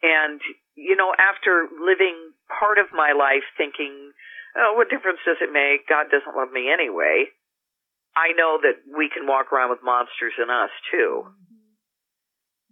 And, 0.03 0.41
you 0.75 0.95
know, 0.97 1.15
after 1.15 1.69
living 1.79 2.17
part 2.51 2.77
of 2.77 2.91
my 2.91 3.13
life 3.15 3.47
thinking, 3.55 4.11
oh, 4.57 4.73
what 4.75 4.89
difference 4.89 5.19
does 5.25 5.39
it 5.39 5.53
make? 5.53 5.87
God 5.87 6.11
doesn't 6.11 6.35
love 6.35 6.51
me 6.51 6.67
anyway. 6.67 7.31
I 8.15 8.33
know 8.37 8.59
that 8.61 8.83
we 8.85 9.09
can 9.09 9.25
walk 9.25 9.49
around 9.51 9.71
with 9.71 9.81
monsters 9.81 10.37
in 10.37 10.49
us 10.49 10.69
too. 10.91 11.25
Mm-hmm. 11.25 11.63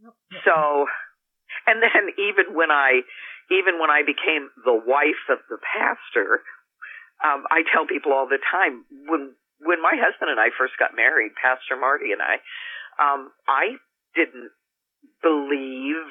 Yep. 0.05 0.13
So, 0.45 0.85
and 1.67 1.81
then 1.81 2.13
even 2.17 2.53
when 2.55 2.71
I, 2.71 3.01
even 3.51 3.79
when 3.79 3.89
I 3.89 4.01
became 4.05 4.49
the 4.63 4.75
wife 4.75 5.23
of 5.29 5.39
the 5.49 5.57
pastor, 5.59 6.41
um, 7.23 7.45
I 7.51 7.63
tell 7.73 7.85
people 7.85 8.13
all 8.13 8.27
the 8.27 8.41
time 8.41 8.85
when 9.07 9.35
when 9.61 9.77
my 9.81 9.93
husband 9.93 10.33
and 10.33 10.41
I 10.41 10.49
first 10.57 10.73
got 10.81 10.97
married, 10.97 11.37
Pastor 11.37 11.77
Marty 11.77 12.09
and 12.11 12.21
I, 12.21 12.41
um, 12.97 13.29
I 13.45 13.77
didn't 14.17 14.49
believe. 15.21 16.01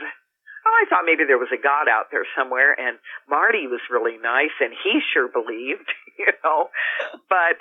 Oh, 0.60 0.76
I 0.76 0.84
thought 0.86 1.08
maybe 1.08 1.24
there 1.26 1.40
was 1.40 1.50
a 1.50 1.58
God 1.58 1.88
out 1.88 2.12
there 2.12 2.22
somewhere, 2.36 2.76
and 2.78 3.00
Marty 3.26 3.66
was 3.66 3.80
really 3.90 4.20
nice, 4.22 4.54
and 4.60 4.70
he 4.70 5.00
sure 5.10 5.26
believed, 5.26 5.88
you 6.18 6.30
know, 6.44 6.70
but 7.28 7.58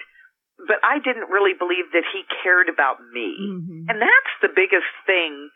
but 0.60 0.78
I 0.84 1.00
didn't 1.00 1.32
really 1.32 1.56
believe 1.56 1.90
that 1.96 2.04
he 2.12 2.28
cared 2.44 2.68
about 2.68 3.00
me. 3.16 3.34
Mhm. 3.40 3.88
And 3.88 3.98
that's 3.98 4.34
the 4.44 4.52
biggest 4.52 4.92
thing 5.08 5.50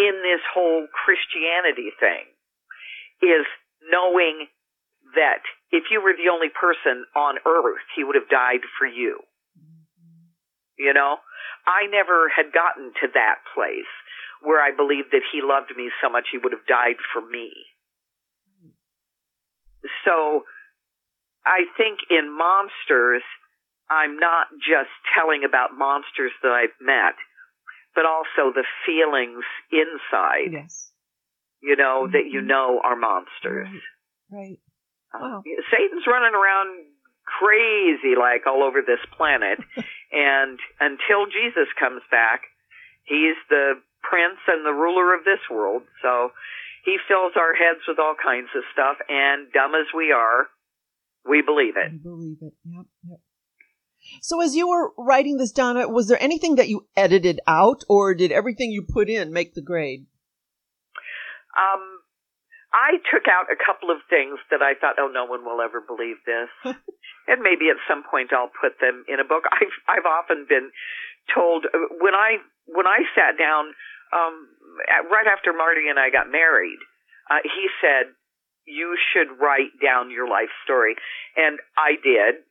in 0.00 0.24
this 0.24 0.40
whole 0.48 0.88
Christianity 0.88 1.92
thing 2.00 2.24
is 3.20 3.44
knowing 3.92 4.48
that 5.14 5.44
if 5.70 5.92
you 5.92 6.00
were 6.00 6.16
the 6.16 6.32
only 6.32 6.48
person 6.48 7.04
on 7.12 7.36
earth, 7.44 7.84
he 7.94 8.04
would 8.04 8.16
have 8.16 8.32
died 8.32 8.64
for 8.78 8.86
you. 8.86 9.20
You 10.78 10.94
know, 10.94 11.20
I 11.66 11.86
never 11.92 12.32
had 12.32 12.56
gotten 12.56 12.92
to 13.04 13.08
that 13.12 13.44
place 13.52 13.92
where 14.40 14.64
I 14.64 14.72
believed 14.72 15.12
that 15.12 15.26
he 15.28 15.44
loved 15.44 15.76
me 15.76 15.92
so 16.00 16.08
much 16.08 16.32
he 16.32 16.38
would 16.38 16.52
have 16.52 16.64
died 16.64 16.96
for 17.12 17.20
me. 17.20 17.52
So 20.04 20.44
I 21.44 21.68
think 21.76 22.00
in 22.08 22.32
monsters, 22.32 23.22
I'm 23.90 24.16
not 24.16 24.48
just 24.56 24.92
telling 25.12 25.44
about 25.44 25.76
monsters 25.76 26.32
that 26.42 26.52
I've 26.52 26.76
met, 26.80 27.16
but 27.94 28.04
also 28.06 28.52
the 28.54 28.64
feelings 28.86 29.44
inside. 29.72 30.52
Yes. 30.52 30.92
You 31.62 31.76
know 31.76 32.04
mm-hmm. 32.04 32.12
that 32.12 32.26
you 32.30 32.40
know 32.40 32.80
are 32.82 32.96
monsters. 32.96 33.68
Right. 34.30 34.58
right. 34.58 34.58
Uh, 35.12 35.18
wow. 35.20 35.42
Satan's 35.70 36.06
running 36.06 36.34
around 36.34 36.86
crazy 37.26 38.14
like 38.18 38.46
all 38.46 38.62
over 38.62 38.80
this 38.82 39.02
planet, 39.16 39.58
and 40.12 40.58
until 40.80 41.26
Jesus 41.26 41.68
comes 41.78 42.02
back, 42.10 42.42
he's 43.04 43.36
the 43.48 43.74
prince 44.02 44.40
and 44.48 44.64
the 44.64 44.72
ruler 44.72 45.14
of 45.14 45.24
this 45.24 45.42
world. 45.50 45.82
So 46.02 46.30
he 46.84 46.96
fills 47.08 47.32
our 47.36 47.54
heads 47.54 47.84
with 47.86 47.98
all 47.98 48.14
kinds 48.16 48.48
of 48.56 48.62
stuff, 48.72 48.96
and 49.08 49.52
dumb 49.52 49.74
as 49.74 49.86
we 49.94 50.12
are, 50.12 50.48
we 51.28 51.42
believe 51.42 51.76
it. 51.76 51.92
We 51.92 51.98
believe 51.98 52.38
it. 52.40 52.54
Yep. 52.64 52.86
Yep. 53.08 53.20
So 54.20 54.40
as 54.40 54.54
you 54.54 54.68
were 54.68 54.92
writing 54.98 55.36
this, 55.36 55.52
Donna, 55.52 55.88
was 55.88 56.08
there 56.08 56.20
anything 56.22 56.56
that 56.56 56.68
you 56.68 56.86
edited 56.96 57.40
out, 57.46 57.82
or 57.88 58.14
did 58.14 58.32
everything 58.32 58.70
you 58.70 58.82
put 58.82 59.08
in 59.08 59.32
make 59.32 59.54
the 59.54 59.62
grade? 59.62 60.06
Um, 61.56 62.00
I 62.72 62.98
took 63.10 63.26
out 63.26 63.50
a 63.50 63.58
couple 63.58 63.90
of 63.90 63.98
things 64.08 64.38
that 64.50 64.62
I 64.62 64.74
thought, 64.78 64.96
oh, 64.98 65.10
no 65.12 65.24
one 65.24 65.44
will 65.44 65.60
ever 65.60 65.80
believe 65.80 66.16
this, 66.26 66.50
and 67.28 67.42
maybe 67.42 67.70
at 67.70 67.82
some 67.88 68.04
point 68.08 68.32
I'll 68.32 68.52
put 68.52 68.78
them 68.80 69.04
in 69.08 69.20
a 69.20 69.24
book. 69.24 69.44
I've 69.50 69.74
I've 69.88 70.06
often 70.06 70.46
been 70.48 70.70
told 71.34 71.66
uh, 71.66 71.90
when 71.98 72.14
I 72.14 72.38
when 72.66 72.86
I 72.86 73.02
sat 73.14 73.38
down 73.38 73.74
um, 74.14 74.34
right 75.10 75.26
after 75.26 75.52
Marty 75.52 75.88
and 75.90 75.98
I 75.98 76.10
got 76.10 76.30
married, 76.30 76.78
uh, 77.30 77.42
he 77.42 77.66
said, 77.82 78.14
you 78.66 78.96
should 79.12 79.38
write 79.40 79.74
down 79.82 80.10
your 80.10 80.28
life 80.28 80.50
story. 80.64 80.94
And 81.36 81.58
I 81.76 81.98
did. 82.02 82.46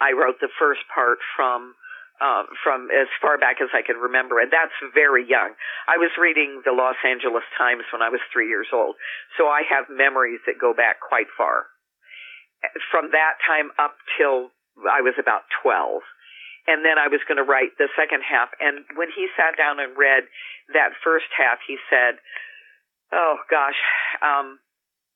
I 0.00 0.16
wrote 0.16 0.40
the 0.40 0.52
first 0.58 0.80
part 0.92 1.18
from 1.36 1.74
um, 2.20 2.52
from 2.60 2.92
as 2.92 3.08
far 3.24 3.40
back 3.40 3.64
as 3.64 3.72
I 3.72 3.80
can 3.80 3.96
remember, 3.96 4.40
and 4.40 4.52
that's 4.52 4.76
very 4.92 5.24
young. 5.24 5.56
I 5.88 5.96
was 5.96 6.12
reading 6.20 6.60
the 6.68 6.76
Los 6.76 7.00
Angeles 7.00 7.48
Times 7.56 7.88
when 7.92 8.04
I 8.04 8.12
was 8.12 8.20
three 8.28 8.48
years 8.48 8.68
old, 8.72 8.96
so 9.40 9.48
I 9.48 9.64
have 9.64 9.88
memories 9.88 10.40
that 10.44 10.60
go 10.60 10.76
back 10.76 11.00
quite 11.00 11.32
far. 11.32 11.72
From 12.92 13.08
that 13.16 13.40
time 13.48 13.72
up 13.80 13.96
till 14.20 14.52
I 14.84 15.00
was 15.00 15.16
about 15.16 15.48
12 15.64 16.04
and 16.68 16.84
then 16.84 17.00
I 17.00 17.08
was 17.08 17.24
going 17.24 17.40
to 17.40 17.46
write 17.46 17.72
the 17.80 17.88
second 17.96 18.20
half. 18.20 18.52
And 18.60 18.84
when 18.94 19.08
he 19.10 19.26
sat 19.34 19.56
down 19.56 19.80
and 19.80 19.96
read 19.96 20.28
that 20.76 20.92
first 21.00 21.26
half, 21.32 21.58
he 21.64 21.80
said, 21.88 22.20
"Oh 23.12 23.40
gosh, 23.48 23.80
um, 24.20 24.60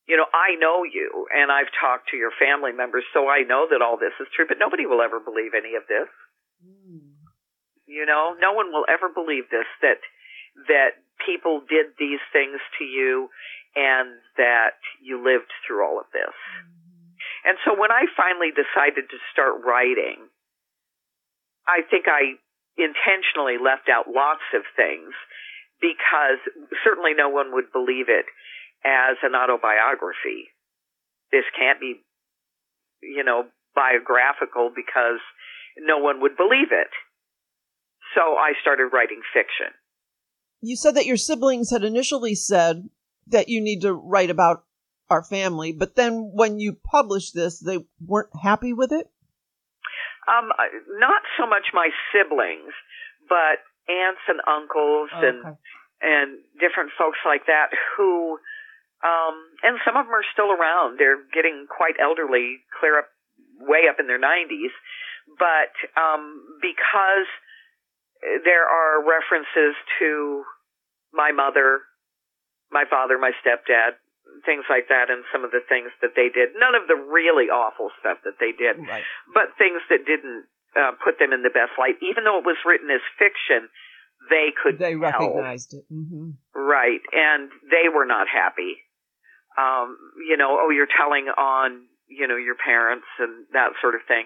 you 0.05 0.17
know, 0.17 0.29
I 0.29 0.53
know 0.61 0.85
you, 0.85 1.25
and 1.33 1.51
I've 1.51 1.73
talked 1.81 2.13
to 2.13 2.17
your 2.17 2.29
family 2.37 2.71
members, 2.71 3.03
so 3.13 3.27
I 3.27 3.41
know 3.41 3.65
that 3.69 3.81
all 3.81 3.97
this 3.97 4.13
is 4.21 4.29
true. 4.35 4.45
But 4.47 4.61
nobody 4.61 4.85
will 4.85 5.01
ever 5.01 5.19
believe 5.19 5.57
any 5.57 5.73
of 5.73 5.89
this. 5.89 6.09
Mm. 6.61 7.09
You 7.85 8.05
know, 8.05 8.37
no 8.37 8.53
one 8.53 8.69
will 8.69 8.85
ever 8.85 9.09
believe 9.09 9.49
this 9.49 9.65
that 9.81 10.01
that 10.69 11.01
people 11.25 11.61
did 11.65 11.97
these 11.97 12.21
things 12.29 12.61
to 12.77 12.85
you, 12.85 13.29
and 13.75 14.21
that 14.37 14.77
you 15.01 15.17
lived 15.17 15.49
through 15.65 15.81
all 15.81 15.97
of 15.97 16.05
this." 16.13 16.37
Mm-hmm. 16.37 17.49
And 17.49 17.57
so 17.65 17.73
when 17.73 17.89
I 17.89 18.05
finally 18.13 18.53
decided 18.53 19.09
to 19.09 19.17
start 19.33 19.65
writing, 19.65 20.29
I 21.65 21.81
think 21.81 22.05
I 22.05 22.37
intentionally 22.77 23.57
left 23.57 23.89
out 23.89 24.05
lots 24.05 24.45
of 24.53 24.61
things 24.77 25.13
because 25.81 26.39
certainly 26.83 27.13
no 27.17 27.29
one 27.29 27.53
would 27.53 27.73
believe 27.73 28.07
it 28.07 28.29
as 28.85 29.17
an 29.23 29.33
autobiography. 29.33 30.53
This 31.31 31.43
can't 31.57 31.79
be, 31.79 31.95
you 33.01 33.23
know, 33.23 33.45
biographical 33.73 34.71
because 34.73 35.19
no 35.77 35.97
one 35.97 36.21
would 36.21 36.37
believe 36.37 36.71
it. 36.71 36.93
So 38.13 38.21
I 38.37 38.53
started 38.61 38.93
writing 38.93 39.21
fiction. 39.33 39.73
You 40.61 40.75
said 40.75 40.95
that 40.95 41.05
your 41.05 41.17
siblings 41.17 41.71
had 41.71 41.83
initially 41.83 42.35
said 42.35 42.89
that 43.27 43.49
you 43.49 43.59
need 43.59 43.81
to 43.81 43.93
write 43.93 44.29
about 44.29 44.63
our 45.09 45.23
family, 45.23 45.71
but 45.71 45.95
then 45.95 46.31
when 46.33 46.59
you 46.59 46.73
published 46.73 47.35
this, 47.35 47.59
they 47.59 47.85
weren't 47.99 48.29
happy 48.41 48.73
with 48.73 48.91
it? 48.91 49.09
Um, 50.27 50.49
uh, 50.57 50.63
not 50.97 51.21
so 51.37 51.45
much 51.45 51.69
my 51.73 51.89
siblings, 52.09 52.73
but 53.29 53.61
aunts 53.85 54.25
and 54.27 54.41
uncles 54.49 55.09
oh, 55.13 55.21
and 55.21 55.45
okay. 55.45 55.57
and 56.01 56.39
different 56.59 56.89
folks 56.97 57.19
like 57.25 57.45
that 57.45 57.69
who 57.95 58.39
um 59.03 59.35
and 59.63 59.79
some 59.83 59.97
of 59.97 60.05
them 60.05 60.15
are 60.15 60.31
still 60.33 60.51
around. 60.51 60.99
They're 60.99 61.23
getting 61.33 61.67
quite 61.67 61.95
elderly, 61.99 62.61
clear 62.79 62.99
up 62.99 63.09
way 63.59 63.87
up 63.89 63.99
in 63.99 64.07
their 64.07 64.21
90s, 64.21 64.73
but 65.39 65.73
um 65.99 66.43
because 66.61 67.27
there 68.43 68.65
are 68.65 69.03
references 69.03 69.75
to 69.99 70.43
my 71.13 71.31
mother, 71.31 71.81
my 72.71 72.83
father, 72.89 73.17
my 73.17 73.31
stepdad, 73.43 73.99
things 74.43 74.65
like 74.69 74.89
that 74.89 75.07
and 75.09 75.23
some 75.31 75.45
of 75.45 75.51
the 75.51 75.63
things 75.67 75.93
that 76.01 76.17
they 76.17 76.27
did. 76.27 76.57
None 76.57 76.75
of 76.75 76.87
the 76.87 76.97
really 76.97 77.47
awful 77.47 77.91
stuff 77.99 78.19
that 78.25 78.41
they 78.41 78.51
did, 78.51 78.81
right. 78.83 79.05
but 79.33 79.55
things 79.57 79.79
that 79.89 80.03
didn't 80.03 80.49
uh, 80.75 80.91
put 80.99 81.19
them 81.19 81.31
in 81.31 81.43
the 81.43 81.53
best 81.53 81.77
light. 81.79 81.95
Even 82.03 82.25
though 82.25 82.39
it 82.41 82.45
was 82.45 82.59
written 82.65 82.91
as 82.91 83.03
fiction, 83.15 83.69
they 84.29 84.51
could 84.51 84.79
they 84.79 84.97
tell. 84.97 84.99
recognized 84.99 85.73
it, 85.73 85.85
mm-hmm. 85.87 86.35
right? 86.51 87.01
And 87.13 87.49
they 87.71 87.87
were 87.87 88.05
not 88.05 88.27
happy. 88.27 88.81
Um, 89.57 89.97
you 90.27 90.37
know, 90.37 90.59
oh, 90.59 90.69
you're 90.69 90.89
telling 90.89 91.27
on 91.31 91.87
you 92.07 92.27
know 92.27 92.35
your 92.35 92.55
parents 92.55 93.07
and 93.19 93.45
that 93.53 93.73
sort 93.81 93.95
of 93.95 94.01
thing. 94.07 94.25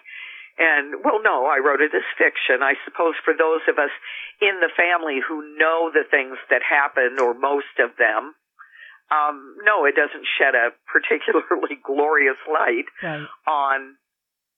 And 0.59 1.05
well, 1.05 1.23
no, 1.23 1.47
I 1.47 1.63
wrote 1.63 1.79
it 1.79 1.95
as 1.95 2.03
fiction. 2.19 2.59
I 2.59 2.75
suppose 2.83 3.15
for 3.23 3.33
those 3.33 3.63
of 3.71 3.79
us 3.79 3.93
in 4.41 4.59
the 4.59 4.73
family 4.75 5.23
who 5.23 5.55
know 5.55 5.89
the 5.93 6.03
things 6.03 6.35
that 6.49 6.59
happen, 6.59 7.15
or 7.15 7.33
most 7.33 7.79
of 7.79 7.95
them, 7.95 8.35
um, 9.07 9.55
no, 9.63 9.85
it 9.85 9.95
doesn't 9.95 10.27
shed 10.37 10.53
a 10.53 10.75
particularly 10.85 11.79
glorious 11.85 12.37
light 12.45 12.91
right. 13.01 13.25
on 13.47 13.95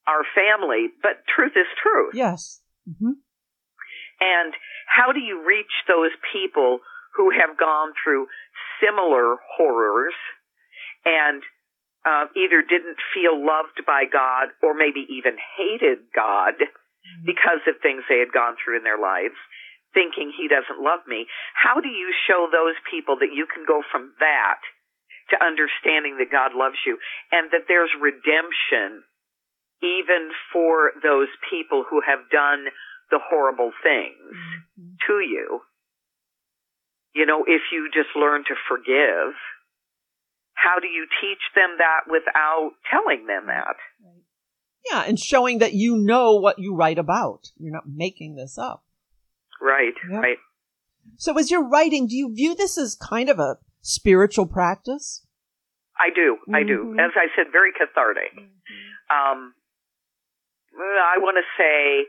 our 0.08 0.26
family, 0.34 0.90
but 1.02 1.24
truth 1.30 1.54
is 1.56 1.70
truth. 1.78 2.14
Yes. 2.14 2.62
Mm-hmm. 2.90 3.22
And 4.22 4.54
how 4.88 5.12
do 5.12 5.20
you 5.20 5.46
reach 5.46 5.72
those 5.88 6.12
people 6.34 6.80
who 7.16 7.32
have 7.32 7.58
gone 7.58 7.94
through 8.04 8.28
similar 8.82 9.38
horrors 9.58 10.18
and 11.06 11.44
uh, 12.06 12.26
either 12.36 12.62
didn't 12.66 12.98
feel 13.14 13.38
loved 13.38 13.86
by 13.86 14.06
God 14.12 14.50
or 14.64 14.74
maybe 14.74 15.06
even 15.10 15.38
hated 15.58 16.00
God 16.16 16.58
mm-hmm. 16.58 17.26
because 17.26 17.62
of 17.68 17.82
things 17.82 18.04
they 18.10 18.20
had 18.20 18.34
gone 18.34 18.56
through 18.58 18.78
in 18.78 18.84
their 18.84 19.00
lives? 19.00 19.38
thinking 19.94 20.32
he 20.32 20.48
doesn't 20.48 20.84
love 20.84 21.04
me. 21.08 21.28
How 21.54 21.80
do 21.80 21.90
you 21.90 22.12
show 22.28 22.48
those 22.52 22.76
people 22.90 23.20
that 23.20 23.36
you 23.36 23.46
can 23.48 23.64
go 23.68 23.84
from 23.92 24.12
that 24.20 24.60
to 25.32 25.40
understanding 25.40 26.18
that 26.20 26.32
God 26.32 26.56
loves 26.56 26.80
you 26.86 26.98
and 27.32 27.52
that 27.52 27.68
there's 27.68 27.92
redemption 28.00 29.04
even 29.84 30.32
for 30.54 30.92
those 31.02 31.32
people 31.50 31.84
who 31.88 32.02
have 32.02 32.30
done 32.32 32.72
the 33.10 33.20
horrible 33.20 33.72
things 33.84 34.36
mm-hmm. 34.80 34.96
to 35.08 35.20
you? 35.20 35.62
You 37.14 37.26
know, 37.26 37.44
if 37.44 37.62
you 37.72 37.92
just 37.92 38.16
learn 38.16 38.48
to 38.48 38.56
forgive, 38.70 39.36
how 40.62 40.80
do 40.80 40.88
you 40.88 41.08
teach 41.22 41.42
them 41.56 41.78
that 41.78 42.02
without 42.08 42.72
telling 42.90 43.26
them 43.28 43.48
that? 43.48 43.76
Yeah, 44.90 45.04
and 45.08 45.20
showing 45.20 45.60
that 45.60 45.74
you 45.74 45.96
know 45.96 46.36
what 46.36 46.60
you 46.60 46.76
write 46.76 46.98
about. 46.98 47.52
You're 47.58 47.74
not 47.74 47.88
making 47.88 48.36
this 48.36 48.58
up. 48.58 48.84
Right, 49.62 49.94
yeah. 50.10 50.18
right. 50.18 50.38
So 51.18 51.38
as 51.38 51.52
you're 51.52 51.68
writing, 51.68 52.08
do 52.08 52.16
you 52.16 52.34
view 52.34 52.56
this 52.56 52.78
as 52.78 52.96
kind 52.96 53.30
of 53.30 53.40
a 53.40 53.58
spiritual 53.82 54.48
practice? 54.48 55.26
I 56.00 56.10
do, 56.14 56.38
mm-hmm. 56.42 56.56
I 56.56 56.64
do. 56.64 56.78
Mm-hmm. 56.86 57.00
As 57.00 57.12
I 57.16 57.28
said, 57.36 57.52
very 57.52 57.72
cathartic. 57.74 58.34
Mm-hmm. 58.34 59.38
Um, 59.38 59.54
I 60.74 61.18
want 61.20 61.38
to 61.38 61.46
say 61.58 62.06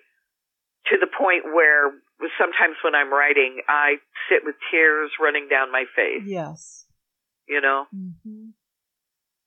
to 0.92 0.98
the 0.98 1.06
point 1.06 1.44
where 1.52 1.92
sometimes 2.38 2.76
when 2.84 2.94
I'm 2.94 3.12
writing, 3.12 3.60
I 3.68 3.96
sit 4.28 4.44
with 4.44 4.54
tears 4.70 5.10
running 5.20 5.48
down 5.48 5.72
my 5.72 5.84
face. 5.94 6.22
Yes. 6.24 6.86
You 7.48 7.60
know? 7.60 7.86
Mm-hmm. 7.94 8.54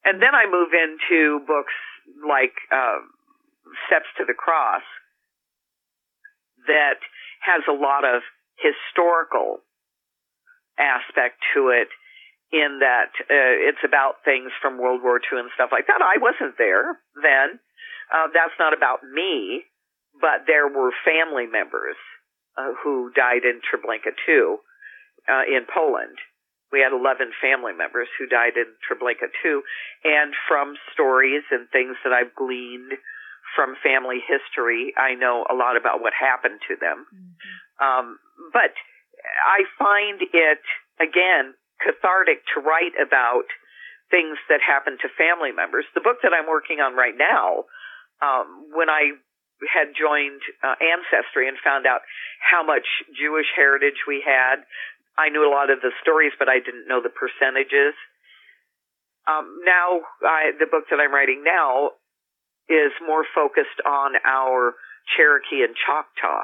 And 0.05 0.21
then 0.21 0.36
I 0.36 0.45
move 0.45 0.69
into 0.69 1.39
books 1.45 1.73
like 2.21 2.53
uh, 2.71 3.01
Steps 3.88 4.05
to 4.17 4.25
the 4.25 4.38
Cross 4.38 4.86
that 6.67 7.01
has 7.41 7.62
a 7.69 7.73
lot 7.73 8.05
of 8.05 8.21
historical 8.58 9.62
aspect 10.77 11.41
to 11.53 11.69
it 11.69 11.89
in 12.51 12.79
that 12.79 13.12
uh, 13.25 13.55
it's 13.67 13.81
about 13.84 14.21
things 14.23 14.51
from 14.62 14.77
World 14.77 15.01
War 15.01 15.17
II 15.17 15.39
and 15.39 15.49
stuff 15.55 15.69
like 15.71 15.88
that. 15.88 16.01
I 16.01 16.21
wasn't 16.21 16.58
there 16.58 16.99
then. 17.17 17.60
Uh, 18.13 18.29
that's 18.34 18.53
not 18.60 18.77
about 18.77 19.01
me, 19.01 19.65
but 20.21 20.45
there 20.45 20.69
were 20.69 20.93
family 21.01 21.47
members 21.49 21.97
uh, 22.58 22.71
who 22.84 23.12
died 23.15 23.43
in 23.43 23.60
Treblinka 23.65 24.13
too, 24.25 24.62
uh, 25.27 25.43
in 25.49 25.65
Poland. 25.65 26.17
We 26.71 26.82
had 26.82 26.91
11 26.91 27.32
family 27.41 27.73
members 27.73 28.08
who 28.17 28.25
died 28.25 28.58
in 28.58 28.67
Treblinka 28.84 29.30
too. 29.43 29.62
And 30.04 30.34
from 30.47 30.75
stories 30.93 31.43
and 31.51 31.69
things 31.69 31.95
that 32.04 32.13
I've 32.13 32.34
gleaned 32.36 32.97
from 33.56 33.78
family 33.82 34.19
history, 34.19 34.93
I 34.97 35.15
know 35.15 35.45
a 35.49 35.56
lot 35.56 35.78
about 35.78 36.01
what 36.01 36.13
happened 36.13 36.60
to 36.67 36.75
them. 36.75 37.06
Mm-hmm. 37.08 37.34
Um, 37.80 38.19
but 38.51 38.73
I 39.39 39.63
find 39.78 40.21
it, 40.21 40.63
again, 40.99 41.54
cathartic 41.80 42.43
to 42.56 42.62
write 42.62 42.97
about 42.99 43.47
things 44.12 44.38
that 44.49 44.62
happen 44.62 44.97
to 45.01 45.08
family 45.17 45.51
members. 45.51 45.86
The 45.93 46.01
book 46.01 46.21
that 46.23 46.34
I'm 46.34 46.47
working 46.47 46.80
on 46.80 46.95
right 46.95 47.15
now, 47.17 47.65
um, 48.21 48.69
when 48.73 48.89
I 48.89 49.17
had 49.63 49.95
joined 49.95 50.43
uh, 50.62 50.75
Ancestry 50.78 51.47
and 51.47 51.58
found 51.63 51.88
out 51.88 52.01
how 52.43 52.62
much 52.62 52.86
Jewish 53.15 53.47
heritage 53.56 54.04
we 54.08 54.21
had, 54.21 54.67
I 55.17 55.30
knew 55.30 55.47
a 55.47 55.51
lot 55.51 55.69
of 55.69 55.80
the 55.82 55.91
stories, 56.01 56.34
but 56.38 56.49
I 56.49 56.60
didn't 56.60 56.88
know 56.88 57.01
the 57.01 57.13
percentages. 57.13 57.95
Um, 59.28 59.63
now, 59.65 60.06
I, 60.21 60.51
the 60.60 60.67
book 60.69 60.86
that 60.91 60.99
I'm 60.99 61.13
writing 61.13 61.43
now 61.43 61.97
is 62.69 62.91
more 63.06 63.25
focused 63.34 63.82
on 63.86 64.13
our 64.25 64.75
Cherokee 65.15 65.63
and 65.63 65.75
Choctaw 65.75 66.43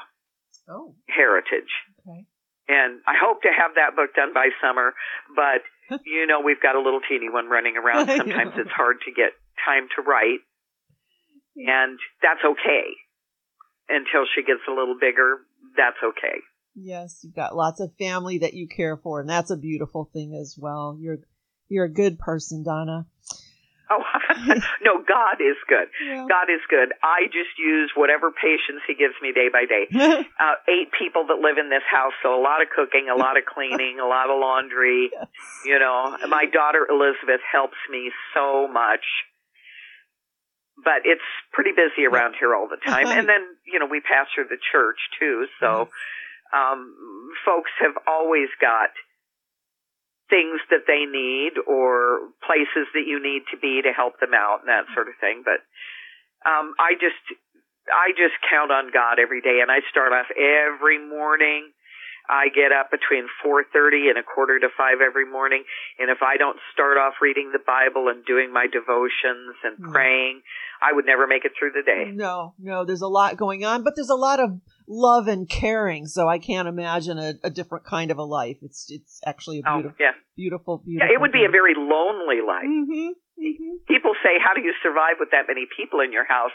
oh. 0.70 0.96
heritage. 1.10 1.70
Okay. 2.02 2.26
And 2.68 3.02
I 3.06 3.18
hope 3.20 3.42
to 3.44 3.52
have 3.52 3.76
that 3.76 3.96
book 3.96 4.14
done 4.16 4.34
by 4.34 4.50
summer, 4.62 4.94
but 5.36 5.66
you 6.06 6.26
know 6.26 6.42
we've 6.42 6.62
got 6.62 6.76
a 6.76 6.82
little 6.82 7.02
teeny 7.02 7.30
one 7.30 7.50
running 7.50 7.76
around. 7.76 8.08
Sometimes 8.18 8.54
it's 8.56 8.72
hard 8.72 9.02
to 9.06 9.12
get 9.12 9.34
time 9.66 9.90
to 9.98 10.02
write, 10.02 10.42
and 11.58 12.00
that's 12.22 12.42
okay. 12.46 12.96
Until 13.90 14.24
she 14.24 14.42
gets 14.42 14.64
a 14.70 14.72
little 14.72 14.96
bigger, 14.96 15.44
that's 15.76 16.00
okay. 16.00 16.40
Yes, 16.76 17.20
you've 17.22 17.36
got 17.36 17.56
lots 17.56 17.80
of 17.80 17.92
family 17.98 18.38
that 18.40 18.54
you 18.54 18.68
care 18.68 18.98
for, 18.98 19.20
and 19.20 19.30
that's 19.30 19.52
a 19.52 19.58
beautiful 19.58 20.10
thing 20.14 20.36
as 20.36 20.56
well. 20.58 20.98
You're 21.00 21.20
you're 21.68 21.86
a 21.86 21.94
good 21.94 22.20
person, 22.20 22.64
Donna. 22.64 23.08
Oh 23.92 24.04
no, 24.82 25.04
God 25.04 25.44
is 25.44 25.60
good. 25.68 25.88
Yeah. 26.04 26.26
God 26.30 26.48
is 26.48 26.62
good. 26.70 26.94
I 27.04 27.28
just 27.28 27.60
use 27.60 27.92
whatever 27.96 28.32
patience 28.32 28.80
He 28.88 28.96
gives 28.96 29.16
me 29.22 29.34
day 29.34 29.50
by 29.52 29.66
day. 29.68 29.88
uh, 30.40 30.56
eight 30.70 30.92
people 30.98 31.28
that 31.28 31.40
live 31.44 31.58
in 31.58 31.70
this 31.70 31.84
house, 31.92 32.14
so 32.24 32.40
a 32.40 32.42
lot 32.42 32.62
of 32.62 32.70
cooking, 32.74 33.10
a 33.12 33.18
lot 33.18 33.36
of 33.38 33.44
cleaning, 33.44 34.00
a 34.00 34.08
lot 34.08 34.30
of 34.30 34.40
laundry. 34.40 35.12
Yes. 35.22 35.28
You 35.66 35.80
know, 35.80 36.18
my 36.28 36.46
daughter 36.46 36.88
Elizabeth 36.90 37.42
helps 37.52 37.78
me 37.90 38.12
so 38.34 38.68
much. 38.68 39.04
But 40.84 41.06
it's 41.06 41.22
pretty 41.52 41.72
busy 41.72 42.08
around 42.08 42.36
here 42.40 42.56
all 42.56 42.68
the 42.68 42.78
time. 42.78 43.08
And 43.08 43.30
then, 43.30 43.42
you 43.66 43.78
know, 43.78 43.86
we 43.86 44.00
pastor 44.02 44.44
the 44.50 44.58
church 44.72 44.98
too, 45.20 45.46
so 45.60 45.90
um 46.54 46.96
folks 47.46 47.72
have 47.80 47.96
always 48.08 48.50
got 48.60 48.92
things 50.32 50.64
that 50.72 50.88
they 50.88 51.04
need 51.04 51.60
or 51.68 52.32
places 52.48 52.88
that 52.96 53.04
you 53.06 53.20
need 53.20 53.44
to 53.52 53.60
be 53.60 53.84
to 53.84 53.92
help 53.92 54.16
them 54.24 54.32
out 54.32 54.64
and 54.64 54.72
that 54.72 54.88
sort 54.96 55.12
of 55.12 55.16
thing. 55.20 55.44
But 55.44 55.60
um, 56.48 56.74
I 56.80 56.96
just 56.96 57.20
I 57.92 58.16
just 58.16 58.40
count 58.48 58.72
on 58.72 58.90
God 58.96 59.20
every 59.20 59.44
day, 59.44 59.60
and 59.62 59.70
I 59.70 59.84
start 59.92 60.16
off 60.16 60.32
every 60.32 60.98
morning. 60.98 61.70
I 62.30 62.48
get 62.54 62.72
up 62.72 62.90
between 62.90 63.28
4:30 63.44 64.10
and 64.10 64.18
a 64.18 64.24
quarter 64.24 64.58
to 64.60 64.70
5 64.72 65.02
every 65.02 65.26
morning, 65.26 65.64
and 66.00 66.10
if 66.10 66.24
I 66.24 66.38
don't 66.38 66.58
start 66.72 66.98
off 66.98 67.20
reading 67.22 67.52
the 67.52 67.60
Bible 67.60 68.08
and 68.08 68.24
doing 68.24 68.54
my 68.54 68.68
devotions 68.72 69.58
and 69.66 69.78
mm. 69.78 69.92
praying, 69.92 70.42
I 70.82 70.94
would 70.94 71.06
never 71.06 71.28
make 71.28 71.44
it 71.44 71.52
through 71.58 71.72
the 71.76 71.84
day. 71.84 72.12
No, 72.14 72.54
no, 72.58 72.86
there's 72.86 73.02
a 73.02 73.12
lot 73.12 73.36
going 73.38 73.66
on, 73.66 73.84
but 73.84 73.96
there's 73.96 74.10
a 74.10 74.16
lot 74.16 74.40
of 74.40 74.62
love 74.92 75.28
and 75.28 75.48
caring, 75.48 76.06
so 76.06 76.28
I 76.28 76.38
can't 76.38 76.68
imagine 76.68 77.18
a, 77.18 77.34
a 77.44 77.50
different 77.50 77.86
kind 77.86 78.12
of 78.12 78.18
a 78.18 78.24
life. 78.24 78.58
It's 78.62 78.92
it's 78.92 79.22
actually 79.26 79.60
a 79.60 79.64
beautiful, 79.64 79.96
oh, 79.96 80.04
yeah. 80.04 80.16
beautiful, 80.36 80.84
beautiful. 80.84 81.08
Yeah, 81.08 81.16
it 81.16 81.22
would 81.22 81.32
be 81.32 81.48
a 81.48 81.52
very 81.52 81.74
lonely 81.74 82.44
life. 82.44 82.68
Mm-hmm, 82.68 83.16
mm-hmm. 83.40 83.74
People 83.88 84.12
say, 84.22 84.36
"How 84.44 84.54
do 84.54 84.62
you 84.62 84.76
survive 84.84 85.16
with 85.20 85.32
that 85.32 85.48
many 85.48 85.66
people 85.72 86.02
in 86.02 86.12
your 86.12 86.28
house?" 86.28 86.54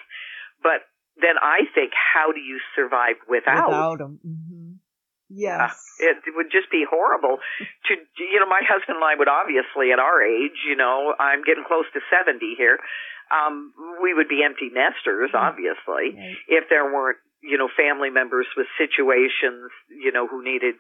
But 0.62 0.85
then 1.16 1.40
I 1.40 1.64
think, 1.75 1.92
"How 1.96 2.31
do 2.31 2.40
you 2.40 2.61
survive 2.77 3.16
without?" 3.27 3.72
Without 3.72 3.99
them. 3.99 4.20
Mm-hmm. 4.20 4.72
Yes. 5.29 5.75
Uh, 5.99 6.14
it 6.22 6.35
would 6.37 6.53
just 6.53 6.70
be 6.70 6.87
horrible 6.87 7.38
to, 7.59 7.92
you 7.99 8.38
know, 8.38 8.46
my 8.46 8.62
husband 8.62 9.03
and 9.03 9.05
I 9.05 9.18
would 9.18 9.27
obviously 9.27 9.90
at 9.90 9.99
our 9.99 10.22
age, 10.22 10.62
you 10.62 10.77
know, 10.77 11.18
I'm 11.18 11.42
getting 11.42 11.66
close 11.66 11.87
to 11.94 12.01
70 12.14 12.55
here. 12.55 12.79
Um, 13.27 13.75
we 14.03 14.14
would 14.14 14.29
be 14.31 14.46
empty 14.46 14.70
nesters, 14.70 15.35
mm-hmm. 15.35 15.42
obviously, 15.51 16.14
right. 16.14 16.38
if 16.46 16.70
there 16.70 16.87
weren't, 16.87 17.18
you 17.42 17.59
know, 17.59 17.68
family 17.72 18.11
members 18.11 18.46
with 18.57 18.66
situations, 18.79 19.70
you 19.90 20.12
know, 20.12 20.27
who 20.27 20.42
needed 20.42 20.75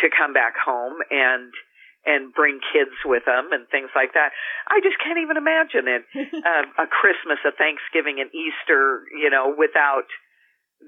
to 0.00 0.08
come 0.08 0.32
back 0.32 0.54
home 0.56 0.98
and, 1.10 1.52
and 2.06 2.32
bring 2.32 2.60
kids 2.72 2.96
with 3.04 3.24
them 3.26 3.52
and 3.52 3.68
things 3.68 3.90
like 3.94 4.14
that. 4.14 4.32
I 4.66 4.80
just 4.80 4.96
can't 4.98 5.20
even 5.20 5.36
imagine 5.36 5.86
it. 5.86 6.02
uh, 6.16 6.64
a 6.84 6.86
Christmas, 6.88 7.38
a 7.44 7.52
Thanksgiving, 7.52 8.18
an 8.20 8.30
Easter, 8.32 9.04
you 9.12 9.28
know, 9.28 9.54
without 9.56 10.08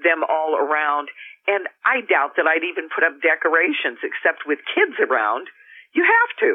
them 0.02 0.24
all 0.26 0.56
around 0.58 1.08
and 1.46 1.68
I 1.84 2.00
doubt 2.00 2.36
that 2.36 2.48
I'd 2.48 2.64
even 2.64 2.88
put 2.88 3.04
up 3.04 3.20
decorations 3.20 4.00
except 4.00 4.48
with 4.48 4.58
kids 4.72 4.96
around. 4.96 5.48
You 5.92 6.04
have 6.04 6.32
to. 6.40 6.50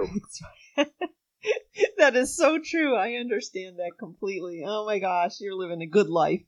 that 1.97 2.15
is 2.15 2.35
so 2.35 2.59
true. 2.59 2.95
I 2.95 3.13
understand 3.13 3.77
that 3.79 3.91
completely. 3.97 4.63
Oh 4.65 4.85
my 4.85 4.99
gosh, 4.99 5.39
you're 5.39 5.55
living 5.55 5.81
a 5.81 5.87
good 5.87 6.09
life. 6.09 6.41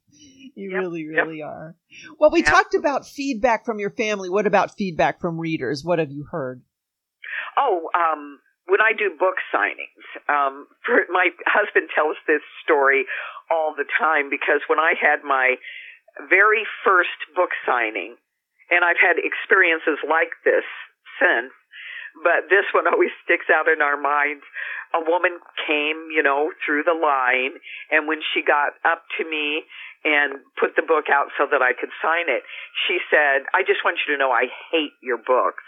You 0.55 0.71
yep, 0.71 0.81
really, 0.81 1.07
really 1.07 1.39
yep. 1.39 1.47
are. 1.47 1.75
Well, 2.19 2.31
we 2.31 2.39
yep. 2.39 2.49
talked 2.49 2.75
about 2.75 3.07
feedback 3.07 3.65
from 3.65 3.79
your 3.79 3.91
family. 3.91 4.29
What 4.29 4.47
about 4.47 4.77
feedback 4.77 5.21
from 5.21 5.39
readers? 5.39 5.83
What 5.83 5.99
have 5.99 6.11
you 6.11 6.25
heard? 6.29 6.61
Oh, 7.57 7.89
um, 7.95 8.39
when 8.67 8.81
I 8.81 8.91
do 8.97 9.11
book 9.17 9.35
signings, 9.53 10.03
um, 10.27 10.67
for, 10.85 11.05
my 11.09 11.29
husband 11.47 11.89
tells 11.95 12.17
this 12.27 12.41
story 12.63 13.05
all 13.49 13.73
the 13.75 13.87
time 13.99 14.29
because 14.29 14.61
when 14.67 14.79
I 14.79 14.93
had 14.99 15.23
my 15.23 15.55
very 16.29 16.63
first 16.83 17.15
book 17.35 17.51
signing, 17.65 18.15
and 18.71 18.83
I've 18.87 18.99
had 18.99 19.19
experiences 19.19 19.99
like 20.07 20.31
this 20.47 20.63
since, 21.19 21.51
but 22.19 22.49
this 22.51 22.67
one 22.75 22.87
always 22.87 23.11
sticks 23.23 23.47
out 23.47 23.67
in 23.71 23.81
our 23.81 23.95
minds. 23.99 24.43
A 24.93 24.99
woman 24.99 25.39
came, 25.67 26.11
you 26.11 26.21
know, 26.21 26.51
through 26.65 26.83
the 26.83 26.97
line, 26.97 27.55
and 27.91 28.07
when 28.07 28.19
she 28.33 28.43
got 28.43 28.75
up 28.83 29.03
to 29.17 29.23
me 29.23 29.63
and 30.03 30.43
put 30.59 30.75
the 30.75 30.83
book 30.83 31.07
out 31.07 31.31
so 31.37 31.47
that 31.47 31.61
I 31.63 31.71
could 31.71 31.93
sign 32.03 32.27
it, 32.27 32.43
she 32.87 32.99
said, 33.07 33.47
I 33.55 33.63
just 33.63 33.85
want 33.85 34.01
you 34.03 34.13
to 34.13 34.19
know 34.19 34.31
I 34.31 34.51
hate 34.73 34.97
your 35.01 35.17
books. 35.17 35.63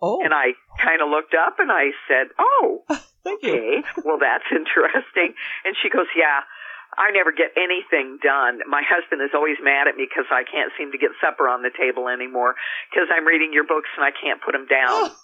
Oh. 0.00 0.18
And 0.24 0.34
I 0.34 0.58
kind 0.82 1.02
of 1.02 1.10
looked 1.10 1.34
up 1.34 1.58
and 1.62 1.70
I 1.70 1.94
said, 2.10 2.34
Oh, 2.38 2.82
Thank 3.22 3.38
okay. 3.44 3.82
You. 3.82 4.02
well, 4.02 4.18
that's 4.18 4.46
interesting. 4.50 5.34
And 5.62 5.76
she 5.78 5.90
goes, 5.90 6.10
Yeah, 6.18 6.42
I 6.98 7.10
never 7.14 7.30
get 7.30 7.54
anything 7.56 8.18
done. 8.22 8.60
My 8.66 8.82
husband 8.82 9.22
is 9.22 9.30
always 9.34 9.56
mad 9.62 9.86
at 9.88 9.94
me 9.96 10.06
because 10.10 10.26
I 10.30 10.42
can't 10.42 10.72
seem 10.76 10.90
to 10.92 10.98
get 10.98 11.10
supper 11.22 11.46
on 11.48 11.62
the 11.62 11.70
table 11.70 12.08
anymore 12.08 12.54
because 12.90 13.08
I'm 13.14 13.24
reading 13.24 13.52
your 13.54 13.64
books 13.64 13.88
and 13.96 14.04
I 14.04 14.10
can't 14.10 14.42
put 14.42 14.52
them 14.52 14.66
down. 14.66 15.10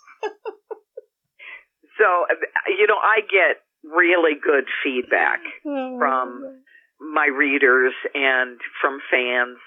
so, 1.98 2.26
you 2.68 2.86
know, 2.86 2.98
I 2.98 3.20
get 3.20 3.62
really 3.84 4.34
good 4.34 4.64
feedback 4.82 5.40
oh, 5.66 5.96
from 5.98 6.62
my 7.00 7.26
readers 7.26 7.94
and 8.14 8.58
from 8.80 9.00
fans. 9.10 9.58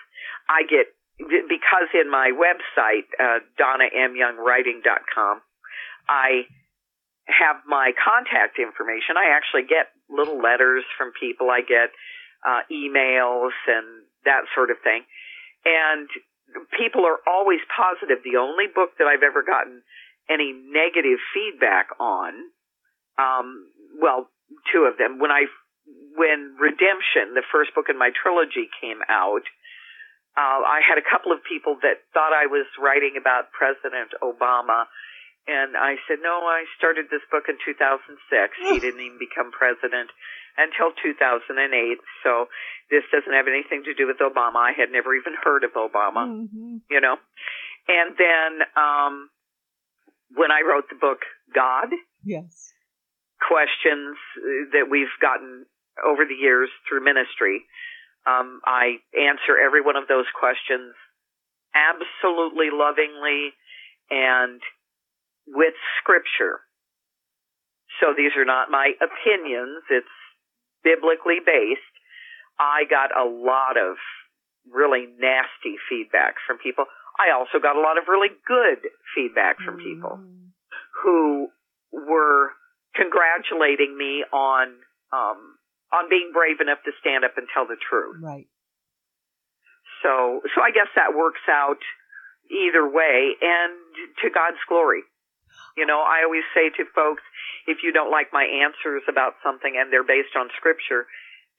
I 0.50 0.64
get, 0.64 0.88
because 1.18 1.90
in 1.94 2.10
my 2.10 2.32
website, 2.32 3.08
uh, 3.20 3.40
donnamyoungwriting.com, 3.60 5.42
I 6.10 6.44
have 7.28 7.58
my 7.68 7.92
contact 7.96 8.60
information. 8.60 9.16
I 9.16 9.36
actually 9.36 9.64
get 9.64 9.88
little 10.10 10.42
letters 10.42 10.84
from 10.98 11.14
people. 11.20 11.50
I 11.50 11.62
get 11.62 11.92
uh, 12.46 12.62
emails 12.72 13.56
and 13.68 14.04
that 14.26 14.44
sort 14.56 14.72
of 14.72 14.78
thing. 14.84 15.04
And 15.64 16.10
people 16.78 17.06
are 17.06 17.20
always 17.28 17.60
positive. 17.70 18.24
The 18.24 18.38
only 18.38 18.66
book 18.68 18.98
that 19.00 19.08
I've 19.08 19.24
ever 19.24 19.44
gotten 19.44 19.82
any 20.30 20.54
negative 20.54 21.20
feedback 21.34 21.90
on, 22.00 22.34
um, 23.18 23.68
well, 24.02 24.30
two 24.72 24.90
of 24.90 24.98
them. 24.98 25.20
When 25.20 25.32
I, 25.32 25.46
when 26.16 26.56
Redemption, 26.60 27.34
the 27.34 27.44
first 27.52 27.74
book 27.74 27.88
in 27.90 27.98
my 27.98 28.12
trilogy 28.12 28.70
came 28.82 29.00
out, 29.10 29.44
uh, 30.38 30.64
I 30.64 30.80
had 30.80 30.98
a 30.98 31.04
couple 31.04 31.32
of 31.32 31.44
people 31.44 31.76
that 31.82 32.08
thought 32.14 32.32
I 32.32 32.48
was 32.48 32.66
writing 32.80 33.20
about 33.20 33.52
President 33.52 34.16
Obama 34.24 34.88
and 35.48 35.74
I 35.74 35.98
said, 36.06 36.22
no, 36.22 36.46
I 36.46 36.70
started 36.78 37.10
this 37.10 37.26
book 37.34 37.50
in 37.50 37.58
2006. 37.66 38.14
he 38.62 38.78
didn't 38.78 39.02
even 39.02 39.18
become 39.18 39.50
president 39.50 40.14
until 40.54 40.94
2008. 41.02 41.98
So 42.22 42.46
this 42.94 43.02
doesn't 43.10 43.34
have 43.34 43.50
anything 43.50 43.82
to 43.90 43.98
do 43.98 44.06
with 44.06 44.22
Obama. 44.22 44.62
I 44.62 44.74
had 44.78 44.94
never 44.94 45.16
even 45.18 45.34
heard 45.34 45.66
of 45.66 45.74
Obama, 45.74 46.46
mm-hmm. 46.46 46.86
you 46.90 47.02
know. 47.02 47.18
And 47.90 48.14
then, 48.14 48.52
um, 48.78 49.34
when 50.36 50.52
I 50.52 50.62
wrote 50.68 50.86
the 50.90 51.00
book, 51.00 51.20
God. 51.54 51.90
Yes. 52.24 52.72
Questions 53.42 54.18
that 54.72 54.88
we've 54.90 55.14
gotten 55.22 55.66
over 56.06 56.26
the 56.26 56.36
years 56.36 56.70
through 56.88 57.04
ministry. 57.04 57.66
Um, 58.28 58.62
I 58.66 59.02
answer 59.18 59.58
every 59.58 59.82
one 59.82 59.96
of 59.96 60.08
those 60.08 60.30
questions 60.38 60.94
absolutely 61.74 62.68
lovingly 62.72 63.56
and 64.10 64.62
with 65.48 65.74
scripture. 66.00 66.62
So 68.00 68.14
these 68.16 68.32
are 68.38 68.46
not 68.46 68.72
my 68.72 68.94
opinions. 69.02 69.84
It's 69.90 70.16
biblically 70.84 71.40
based. 71.44 71.96
I 72.60 72.84
got 72.90 73.10
a 73.16 73.26
lot 73.26 73.78
of 73.78 73.98
really 74.70 75.08
nasty 75.18 75.78
feedback 75.90 76.36
from 76.46 76.58
people. 76.58 76.86
I 77.20 77.32
also 77.32 77.60
got 77.60 77.76
a 77.76 77.82
lot 77.82 77.98
of 77.98 78.08
really 78.08 78.30
good 78.48 78.80
feedback 79.16 79.58
from 79.60 79.78
people 79.78 80.18
Mm. 80.22 80.52
who 81.04 81.50
were 81.92 82.52
congratulating 82.96 83.96
me 83.98 84.24
on 84.32 84.76
um, 85.12 85.58
on 85.92 86.10
being 86.10 86.32
brave 86.34 86.62
enough 86.62 86.80
to 86.86 86.92
stand 87.00 87.26
up 87.26 87.38
and 87.38 87.48
tell 87.54 87.68
the 87.68 87.76
truth. 87.78 88.18
Right. 88.22 88.48
So 90.04 90.42
so 90.56 90.62
I 90.62 90.72
guess 90.72 90.88
that 90.96 91.14
works 91.16 91.44
out 91.50 91.80
either 92.50 92.88
way 92.88 93.36
and 93.42 93.74
to 94.24 94.30
God's 94.30 94.62
glory. 94.68 95.04
You 95.78 95.86
know, 95.86 96.00
I 96.02 96.24
always 96.24 96.44
say 96.56 96.70
to 96.70 96.84
folks, 96.96 97.24
if 97.68 97.80
you 97.84 97.92
don't 97.92 98.12
like 98.12 98.34
my 98.34 98.44
answers 98.44 99.04
about 99.08 99.36
something 99.44 99.72
and 99.78 99.92
they're 99.92 100.04
based 100.08 100.36
on 100.36 100.50
scripture, 100.58 101.08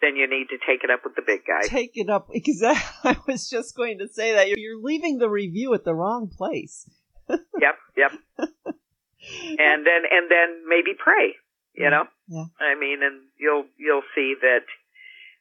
then 0.02 0.16
you 0.16 0.28
need 0.28 0.48
to 0.50 0.58
take 0.66 0.84
it 0.84 0.90
up 0.90 1.00
with 1.04 1.14
the 1.14 1.22
big 1.24 1.40
guy. 1.46 1.66
Take 1.66 1.92
it 1.94 2.10
up. 2.10 2.28
Exactly. 2.34 3.12
I 3.12 3.16
was 3.26 3.48
just 3.48 3.74
going 3.76 3.98
to 4.00 4.08
say 4.08 4.34
that. 4.34 4.48
You're, 4.48 4.58
you're 4.58 4.82
leaving 4.82 5.18
the 5.18 5.30
review 5.30 5.72
at 5.74 5.84
the 5.84 5.94
wrong 5.94 6.28
place. 6.28 6.90
yep, 7.30 7.76
yep. 7.96 8.12
And 8.42 9.86
then 9.86 10.02
and 10.10 10.28
then 10.28 10.64
maybe 10.68 10.92
pray, 10.98 11.36
you 11.74 11.88
know? 11.88 12.04
Yeah. 12.28 12.44
I 12.60 12.74
mean, 12.78 12.98
and 13.02 13.22
you'll 13.38 13.64
you'll 13.78 14.02
see 14.14 14.34
that 14.42 14.64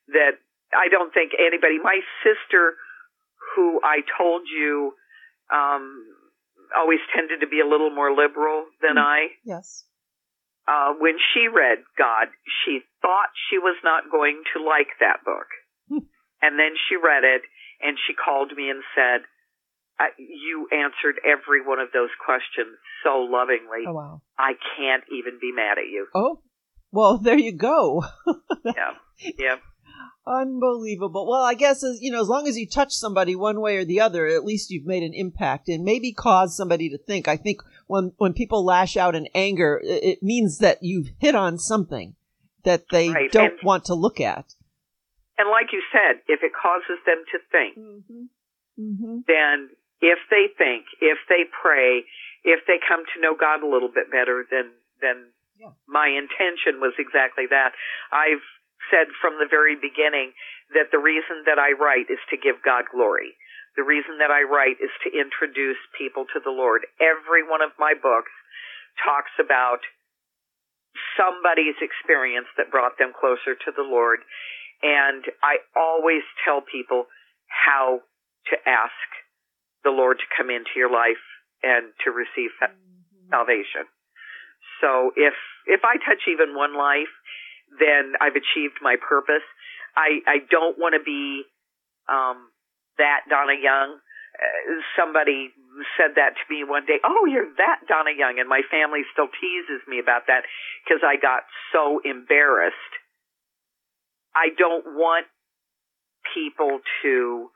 that 0.09 0.31
I 0.71 0.87
don't 0.89 1.11
think 1.13 1.31
anybody. 1.39 1.79
My 1.83 1.99
sister, 2.23 2.75
who 3.55 3.81
I 3.83 4.01
told 4.17 4.43
you, 4.47 4.93
um, 5.51 6.05
always 6.77 6.99
tended 7.15 7.41
to 7.41 7.47
be 7.47 7.59
a 7.59 7.67
little 7.67 7.89
more 7.89 8.11
liberal 8.15 8.65
than 8.81 8.95
Mm. 8.95 9.01
I. 9.01 9.19
Yes. 9.43 9.85
Uh, 10.67 10.93
when 10.99 11.17
she 11.33 11.47
read 11.47 11.79
God, 11.97 12.27
she 12.63 12.79
thought 13.01 13.29
she 13.49 13.57
was 13.57 13.77
not 13.83 14.11
going 14.11 14.43
to 14.53 14.63
like 14.63 14.93
that 14.99 15.25
book, 15.25 15.47
and 16.41 16.59
then 16.59 16.73
she 16.87 16.95
read 16.95 17.23
it, 17.23 17.41
and 17.81 17.97
she 18.07 18.13
called 18.13 18.51
me 18.55 18.69
and 18.69 18.83
said. 18.95 19.21
"Uh, 19.99 20.13
You 20.17 20.67
answered 20.71 21.19
every 21.25 21.61
one 21.65 21.79
of 21.79 21.89
those 21.93 22.09
questions 22.25 22.77
so 23.03 23.19
lovingly. 23.29 23.85
Oh, 23.87 23.93
wow. 23.93 24.21
I 24.37 24.53
can't 24.77 25.03
even 25.11 25.37
be 25.39 25.51
mad 25.51 25.77
at 25.77 25.85
you. 25.85 26.07
Oh, 26.15 26.41
well, 26.91 27.17
there 27.17 27.37
you 27.37 27.53
go. 27.53 28.03
Yeah, 28.65 28.93
yeah. 29.39 29.55
Unbelievable. 30.27 31.27
Well, 31.27 31.41
I 31.41 31.53
guess 31.55 31.83
as 31.83 31.99
you 32.01 32.11
know, 32.11 32.21
as 32.21 32.27
long 32.27 32.47
as 32.47 32.57
you 32.57 32.67
touch 32.67 32.93
somebody 32.93 33.35
one 33.35 33.59
way 33.59 33.77
or 33.77 33.85
the 33.85 33.99
other, 34.01 34.27
at 34.27 34.43
least 34.45 34.69
you've 34.69 34.85
made 34.85 35.03
an 35.03 35.13
impact 35.13 35.67
and 35.67 35.83
maybe 35.83 36.11
caused 36.13 36.53
somebody 36.55 36.89
to 36.89 36.97
think. 36.97 37.27
I 37.27 37.37
think 37.37 37.61
when 37.87 38.13
when 38.17 38.33
people 38.33 38.63
lash 38.63 38.95
out 38.97 39.15
in 39.15 39.27
anger, 39.33 39.81
it, 39.83 40.03
it 40.03 40.23
means 40.23 40.59
that 40.59 40.79
you've 40.81 41.09
hit 41.19 41.33
on 41.35 41.57
something 41.57 42.15
that 42.63 42.83
they 42.91 43.09
Right, 43.09 43.31
don't 43.31 43.53
and- 43.53 43.63
want 43.63 43.85
to 43.85 43.95
look 43.95 44.19
at. 44.21 44.53
And 45.37 45.49
like 45.49 45.73
you 45.73 45.81
said, 45.91 46.21
if 46.27 46.43
it 46.43 46.51
causes 46.53 46.99
them 47.05 47.23
to 47.31 47.37
think, 47.51 47.77
Mm-hmm. 47.77 48.23
Mm-hmm. 48.79 49.17
then 49.27 49.69
if 50.01 50.19
they 50.29 50.45
think, 50.55 50.85
if 51.01 51.17
they 51.29 51.43
pray, 51.49 52.05
if 52.43 52.59
they 52.67 52.77
come 52.87 53.03
to 53.15 53.21
know 53.21 53.35
God 53.35 53.63
a 53.63 53.67
little 53.67 53.89
bit 53.89 54.11
better, 54.11 54.45
then 54.51 54.69
then 55.01 55.33
Yeah. 55.59 55.73
my 55.87 56.07
intention 56.09 56.79
was 56.79 56.93
exactly 56.99 57.45
that. 57.49 57.73
I've 58.13 58.45
said 58.91 59.07
from 59.23 59.39
the 59.39 59.49
very 59.49 59.79
beginning 59.79 60.35
that 60.75 60.91
the 60.91 60.99
reason 60.99 61.47
that 61.47 61.57
I 61.57 61.71
write 61.73 62.11
is 62.11 62.21
to 62.29 62.37
give 62.37 62.59
God 62.61 62.85
glory. 62.91 63.33
The 63.79 63.87
reason 63.87 64.19
that 64.19 64.29
I 64.29 64.43
write 64.43 64.83
is 64.83 64.91
to 65.07 65.09
introduce 65.15 65.79
people 65.95 66.27
to 66.35 66.39
the 66.43 66.51
Lord. 66.51 66.83
Every 66.99 67.41
one 67.47 67.63
of 67.63 67.71
my 67.79 67.95
books 67.95 68.31
talks 68.99 69.31
about 69.39 69.79
somebody's 71.15 71.79
experience 71.79 72.51
that 72.59 72.71
brought 72.71 72.99
them 72.99 73.15
closer 73.15 73.55
to 73.55 73.71
the 73.71 73.87
Lord. 73.87 74.19
And 74.83 75.23
I 75.39 75.63
always 75.75 76.23
tell 76.43 76.59
people 76.59 77.07
how 77.47 78.03
to 78.51 78.55
ask 78.67 79.07
the 79.83 79.91
Lord 79.95 80.19
to 80.19 80.27
come 80.35 80.49
into 80.49 80.75
your 80.75 80.91
life 80.91 81.23
and 81.63 81.93
to 82.03 82.11
receive 82.11 82.51
sa- 82.59 82.75
salvation. 83.29 83.87
So 84.81 85.13
if 85.15 85.33
if 85.65 85.81
I 85.85 85.97
touch 86.01 86.25
even 86.27 86.57
one 86.57 86.75
life, 86.75 87.11
then 87.79 88.13
I've 88.19 88.35
achieved 88.35 88.79
my 88.81 88.95
purpose. 88.97 89.45
I 89.95 90.19
I 90.27 90.37
don't 90.49 90.77
want 90.77 90.95
to 90.95 91.03
be 91.03 91.43
um 92.09 92.49
that 92.97 93.21
Donna 93.29 93.55
Young. 93.61 93.97
Uh, 94.31 94.81
somebody 94.97 95.51
said 95.97 96.15
that 96.15 96.35
to 96.39 96.43
me 96.49 96.63
one 96.63 96.85
day. 96.85 96.99
Oh, 97.03 97.25
you're 97.25 97.51
that 97.57 97.79
Donna 97.87 98.11
Young, 98.15 98.39
and 98.39 98.47
my 98.47 98.61
family 98.71 99.01
still 99.11 99.27
teases 99.27 99.83
me 99.87 99.99
about 99.99 100.27
that 100.27 100.43
because 100.83 101.03
I 101.03 101.15
got 101.19 101.43
so 101.71 101.99
embarrassed. 102.03 102.75
I 104.35 104.49
don't 104.57 104.85
want 104.95 105.25
people 106.33 106.79
to 107.03 107.49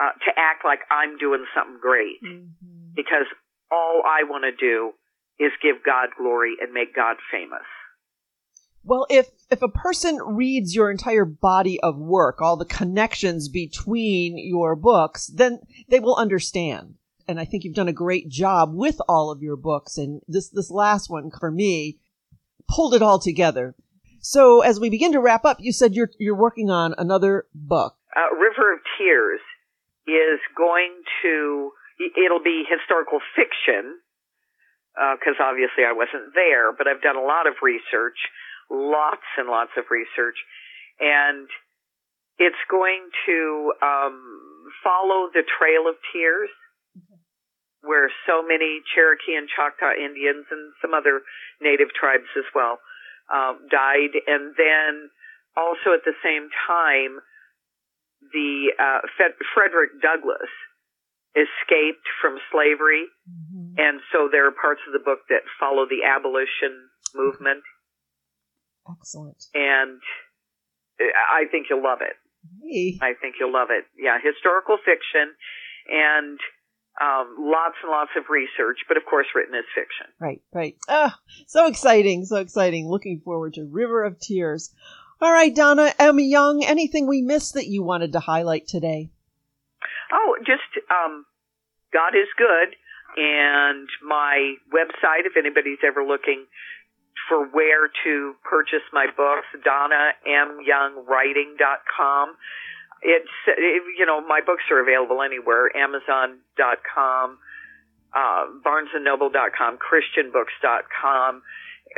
uh, 0.00 0.12
to 0.24 0.30
act 0.36 0.64
like 0.64 0.80
I'm 0.90 1.18
doing 1.18 1.44
something 1.54 1.78
great 1.80 2.22
Mm-hmm. 2.24 2.94
because 2.94 3.26
all 3.70 4.02
I 4.06 4.24
want 4.24 4.44
to 4.44 4.54
do 4.54 4.92
is 5.38 5.52
give 5.62 5.82
God 5.84 6.10
glory 6.18 6.54
and 6.60 6.72
make 6.72 6.94
God 6.94 7.16
famous. 7.30 7.66
Well, 8.82 9.06
if 9.10 9.28
if 9.50 9.62
a 9.62 9.68
person 9.68 10.16
reads 10.16 10.74
your 10.74 10.90
entire 10.90 11.24
body 11.24 11.78
of 11.80 11.98
work, 11.98 12.40
all 12.40 12.56
the 12.56 12.64
connections 12.64 13.48
between 13.48 14.38
your 14.38 14.74
books, 14.74 15.26
then 15.26 15.60
they 15.88 16.00
will 16.00 16.16
understand. 16.16 16.94
And 17.28 17.38
I 17.38 17.44
think 17.44 17.62
you've 17.62 17.74
done 17.74 17.88
a 17.88 17.92
great 17.92 18.28
job 18.28 18.74
with 18.74 19.00
all 19.08 19.30
of 19.30 19.42
your 19.42 19.56
books. 19.56 19.98
And 19.98 20.22
this 20.26 20.48
this 20.48 20.70
last 20.70 21.10
one 21.10 21.30
for 21.30 21.50
me 21.50 21.98
pulled 22.68 22.94
it 22.94 23.02
all 23.02 23.18
together. 23.18 23.74
So 24.20 24.60
as 24.60 24.80
we 24.80 24.90
begin 24.90 25.12
to 25.12 25.20
wrap 25.20 25.44
up, 25.44 25.58
you 25.60 25.72
said 25.72 25.94
you're 25.94 26.10
you're 26.18 26.36
working 26.36 26.70
on 26.70 26.94
another 26.96 27.46
book. 27.54 27.96
Uh, 28.16 28.34
River 28.34 28.74
of 28.74 28.80
Tears 28.98 29.40
is 30.06 30.40
going 30.56 30.92
to 31.22 31.70
it'll 32.16 32.42
be 32.42 32.64
historical 32.68 33.20
fiction 33.36 34.00
because 34.94 35.36
obviously 35.40 35.84
I 35.84 35.92
wasn't 35.92 36.34
there, 36.34 36.72
but 36.72 36.88
I've 36.88 37.02
done 37.02 37.16
a 37.16 37.24
lot 37.24 37.46
of 37.46 37.54
research, 37.62 38.18
lots 38.70 39.26
and 39.36 39.48
lots 39.48 39.72
of 39.76 39.84
research, 39.90 40.38
and 41.00 41.48
it's 42.38 42.62
going 42.70 43.10
to 43.26 43.72
um, 43.82 44.16
follow 44.82 45.28
the 45.34 45.42
Trail 45.58 45.88
of 45.88 45.96
Tears, 46.12 46.48
where 47.82 48.10
so 48.26 48.42
many 48.46 48.80
Cherokee 48.94 49.36
and 49.36 49.48
Choctaw 49.48 49.92
Indians 49.96 50.46
and 50.50 50.72
some 50.80 50.94
other 50.94 51.22
native 51.60 51.88
tribes 51.92 52.28
as 52.36 52.44
well 52.54 52.78
um, 53.32 53.66
died, 53.70 54.14
and 54.26 54.54
then 54.56 55.10
also 55.56 55.92
at 55.92 56.04
the 56.04 56.14
same 56.22 56.48
time, 56.66 57.18
the 58.32 58.72
uh, 58.78 59.00
Fed- 59.16 59.40
Frederick 59.54 60.00
Douglass 60.00 60.50
escaped 61.34 62.06
from 62.20 62.38
slavery, 62.52 63.06
and 63.78 64.00
so 64.12 64.28
there 64.30 64.46
are 64.46 64.52
parts 64.52 64.80
of 64.86 64.92
the 64.92 64.98
book 65.02 65.20
that 65.28 65.42
follow 65.58 65.86
the 65.86 66.02
abolition 66.04 66.90
movement, 67.14 67.62
Excellent. 68.88 69.44
and 69.54 70.00
I 71.00 71.44
think 71.50 71.66
you'll 71.70 71.82
love 71.82 72.00
it. 72.02 72.16
Hey. 72.62 72.98
I 73.00 73.14
think 73.20 73.36
you'll 73.38 73.52
love 73.52 73.68
it. 73.70 73.84
Yeah, 73.98 74.18
historical 74.22 74.78
fiction, 74.78 75.34
and 75.88 76.38
um, 77.00 77.36
lots 77.38 77.76
and 77.82 77.90
lots 77.90 78.10
of 78.16 78.24
research, 78.28 78.78
but 78.88 78.96
of 78.96 79.04
course 79.08 79.26
written 79.34 79.54
as 79.54 79.64
fiction. 79.74 80.06
Right, 80.18 80.42
right. 80.52 80.76
Oh, 80.88 81.10
so 81.46 81.66
exciting, 81.66 82.24
so 82.24 82.36
exciting. 82.36 82.88
Looking 82.88 83.20
forward 83.20 83.54
to 83.54 83.64
River 83.64 84.04
of 84.04 84.18
Tears. 84.18 84.74
All 85.20 85.32
right, 85.32 85.54
Donna 85.54 85.92
M. 85.98 86.18
Young, 86.18 86.64
anything 86.64 87.06
we 87.06 87.20
missed 87.20 87.54
that 87.54 87.66
you 87.66 87.82
wanted 87.82 88.12
to 88.12 88.20
highlight 88.20 88.66
today? 88.66 89.10
Oh, 90.12 90.36
just 90.40 90.84
um, 90.90 91.24
God 91.92 92.14
is 92.14 92.28
good, 92.36 92.74
and 93.16 93.88
my 94.06 94.54
website, 94.72 95.26
if 95.26 95.36
anybody's 95.36 95.78
ever 95.86 96.04
looking 96.04 96.46
for 97.30 97.46
where 97.46 97.88
to 98.04 98.34
purchase 98.42 98.82
my 98.92 99.06
books, 99.16 99.46
DonnaMYoungWriting.com. 99.64 102.36
It's 103.02 103.30
it, 103.46 103.82
you 103.96 104.04
know 104.04 104.20
my 104.20 104.42
books 104.44 104.64
are 104.70 104.78
available 104.82 105.22
anywhere, 105.22 105.74
Amazon.com, 105.74 107.38
uh, 108.12 108.44
BarnesandNoble.com, 108.66 109.78
ChristianBooks.com, 109.78 111.42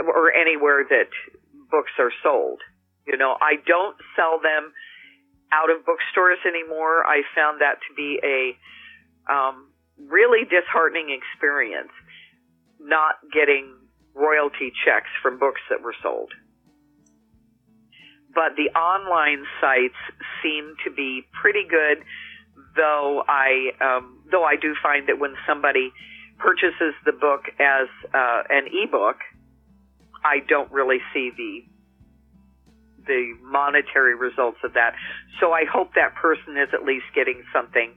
or 0.06 0.32
anywhere 0.32 0.84
that 0.88 1.08
books 1.70 1.90
are 1.98 2.12
sold. 2.22 2.60
You 3.06 3.16
know, 3.16 3.36
I 3.40 3.56
don't 3.66 3.96
sell 4.14 4.38
them 4.40 4.72
out 5.50 5.70
of 5.70 5.84
bookstores 5.84 6.38
anymore. 6.46 7.04
I 7.04 7.22
found 7.34 7.60
that 7.62 7.80
to 7.88 7.94
be 7.96 8.20
a 8.22 8.56
um, 9.32 9.72
really 9.98 10.44
disheartening 10.44 11.10
experience, 11.10 11.90
not 12.78 13.16
getting 13.32 13.74
royalty 14.14 14.72
checks 14.84 15.10
from 15.22 15.38
books 15.38 15.60
that 15.70 15.82
were 15.82 15.94
sold. 16.02 16.32
But 18.34 18.56
the 18.56 18.70
online 18.78 19.44
sites 19.60 19.98
seem 20.42 20.74
to 20.84 20.90
be 20.90 21.22
pretty 21.40 21.64
good, 21.68 22.04
though 22.76 23.22
I 23.28 23.72
um, 23.80 24.20
though 24.30 24.44
I 24.44 24.56
do 24.56 24.74
find 24.82 25.08
that 25.08 25.18
when 25.18 25.34
somebody 25.46 25.92
purchases 26.38 26.94
the 27.04 27.12
book 27.12 27.44
as 27.60 27.88
uh, 28.14 28.42
an 28.48 28.68
ebook, 28.72 29.16
I 30.24 30.38
don't 30.48 30.70
really 30.72 30.98
see 31.12 31.30
the 31.36 31.60
the 33.06 33.34
monetary 33.42 34.14
results 34.14 34.58
of 34.64 34.74
that. 34.74 34.94
So 35.40 35.52
I 35.52 35.64
hope 35.64 35.94
that 35.94 36.14
person 36.14 36.56
is 36.56 36.68
at 36.72 36.84
least 36.84 37.04
getting 37.14 37.42
something 37.52 37.94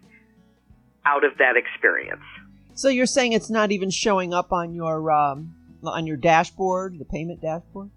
out 1.06 1.24
of 1.24 1.38
that 1.38 1.56
experience. 1.56 2.24
So 2.74 2.90
you're 2.90 3.06
saying 3.06 3.34
it's 3.34 3.50
not 3.50 3.72
even 3.72 3.90
showing 3.90 4.34
up 4.34 4.52
on 4.52 4.74
your 4.74 5.12
um, 5.12 5.56
on 5.88 6.08
your 6.08 6.18
dashboard, 6.18 6.98
the 7.00 7.06
payment 7.06 7.42
dashboard? 7.42 7.90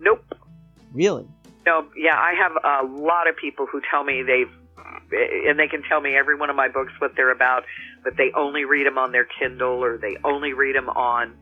Nope. 0.00 0.24
Really? 0.92 1.26
No. 1.64 1.86
Yeah, 1.96 2.16
I 2.16 2.34
have 2.34 2.52
a 2.86 2.86
lot 2.86 3.28
of 3.28 3.36
people 3.36 3.66
who 3.66 3.80
tell 3.90 4.04
me 4.04 4.22
they've 4.22 4.50
and 5.12 5.58
they 5.58 5.68
can 5.68 5.82
tell 5.82 6.00
me 6.00 6.16
every 6.16 6.36
one 6.36 6.50
of 6.50 6.56
my 6.56 6.68
books 6.68 6.92
what 6.98 7.14
they're 7.16 7.30
about, 7.30 7.64
but 8.02 8.16
they 8.16 8.32
only 8.34 8.64
read 8.64 8.86
them 8.86 8.98
on 8.98 9.12
their 9.12 9.26
Kindle 9.38 9.84
or 9.84 9.96
they 9.98 10.16
only 10.24 10.52
read 10.52 10.74
them 10.74 10.88
on, 10.88 11.34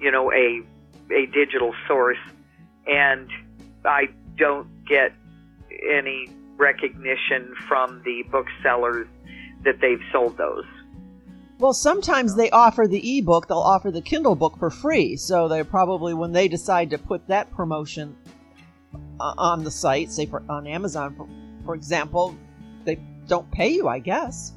you 0.00 0.10
know, 0.10 0.32
a 0.32 0.62
a 1.10 1.26
digital 1.26 1.74
source, 1.86 2.18
and 2.86 3.28
I 3.84 4.08
don't 4.36 4.68
get 4.86 5.12
any 5.90 6.28
recognition 6.56 7.54
from 7.68 8.02
the 8.04 8.22
booksellers 8.30 9.06
that 9.64 9.80
they've 9.80 10.02
sold 10.10 10.36
those. 10.38 10.64
Well, 11.62 11.72
sometimes 11.72 12.34
they 12.34 12.50
offer 12.50 12.88
the 12.88 13.18
ebook, 13.18 13.46
they'll 13.46 13.58
offer 13.58 13.92
the 13.92 14.02
Kindle 14.02 14.34
book 14.34 14.58
for 14.58 14.68
free. 14.68 15.16
So 15.16 15.46
they 15.46 15.62
probably, 15.62 16.12
when 16.12 16.32
they 16.32 16.48
decide 16.48 16.90
to 16.90 16.98
put 16.98 17.28
that 17.28 17.52
promotion 17.52 18.16
uh, 19.20 19.34
on 19.38 19.62
the 19.62 19.70
site, 19.70 20.10
say 20.10 20.26
for, 20.26 20.42
on 20.48 20.66
Amazon, 20.66 21.14
for, 21.14 21.28
for 21.64 21.76
example, 21.76 22.36
they 22.84 22.96
don't 23.28 23.48
pay 23.52 23.68
you, 23.68 23.86
I 23.86 24.00
guess. 24.00 24.54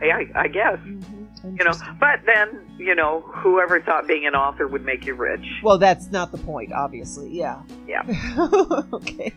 Yeah, 0.00 0.16
I, 0.16 0.42
I 0.42 0.46
guess. 0.46 0.78
Mm-hmm. 0.78 1.56
You 1.58 1.64
know, 1.64 1.72
but 1.98 2.20
then 2.24 2.64
you 2.78 2.94
know, 2.94 3.22
whoever 3.22 3.80
thought 3.80 4.06
being 4.06 4.24
an 4.24 4.36
author 4.36 4.68
would 4.68 4.84
make 4.84 5.06
you 5.06 5.14
rich. 5.14 5.44
Well, 5.64 5.78
that's 5.78 6.12
not 6.12 6.30
the 6.30 6.38
point, 6.38 6.72
obviously. 6.72 7.30
Yeah. 7.30 7.62
Yeah. 7.88 8.02
okay. 8.92 9.32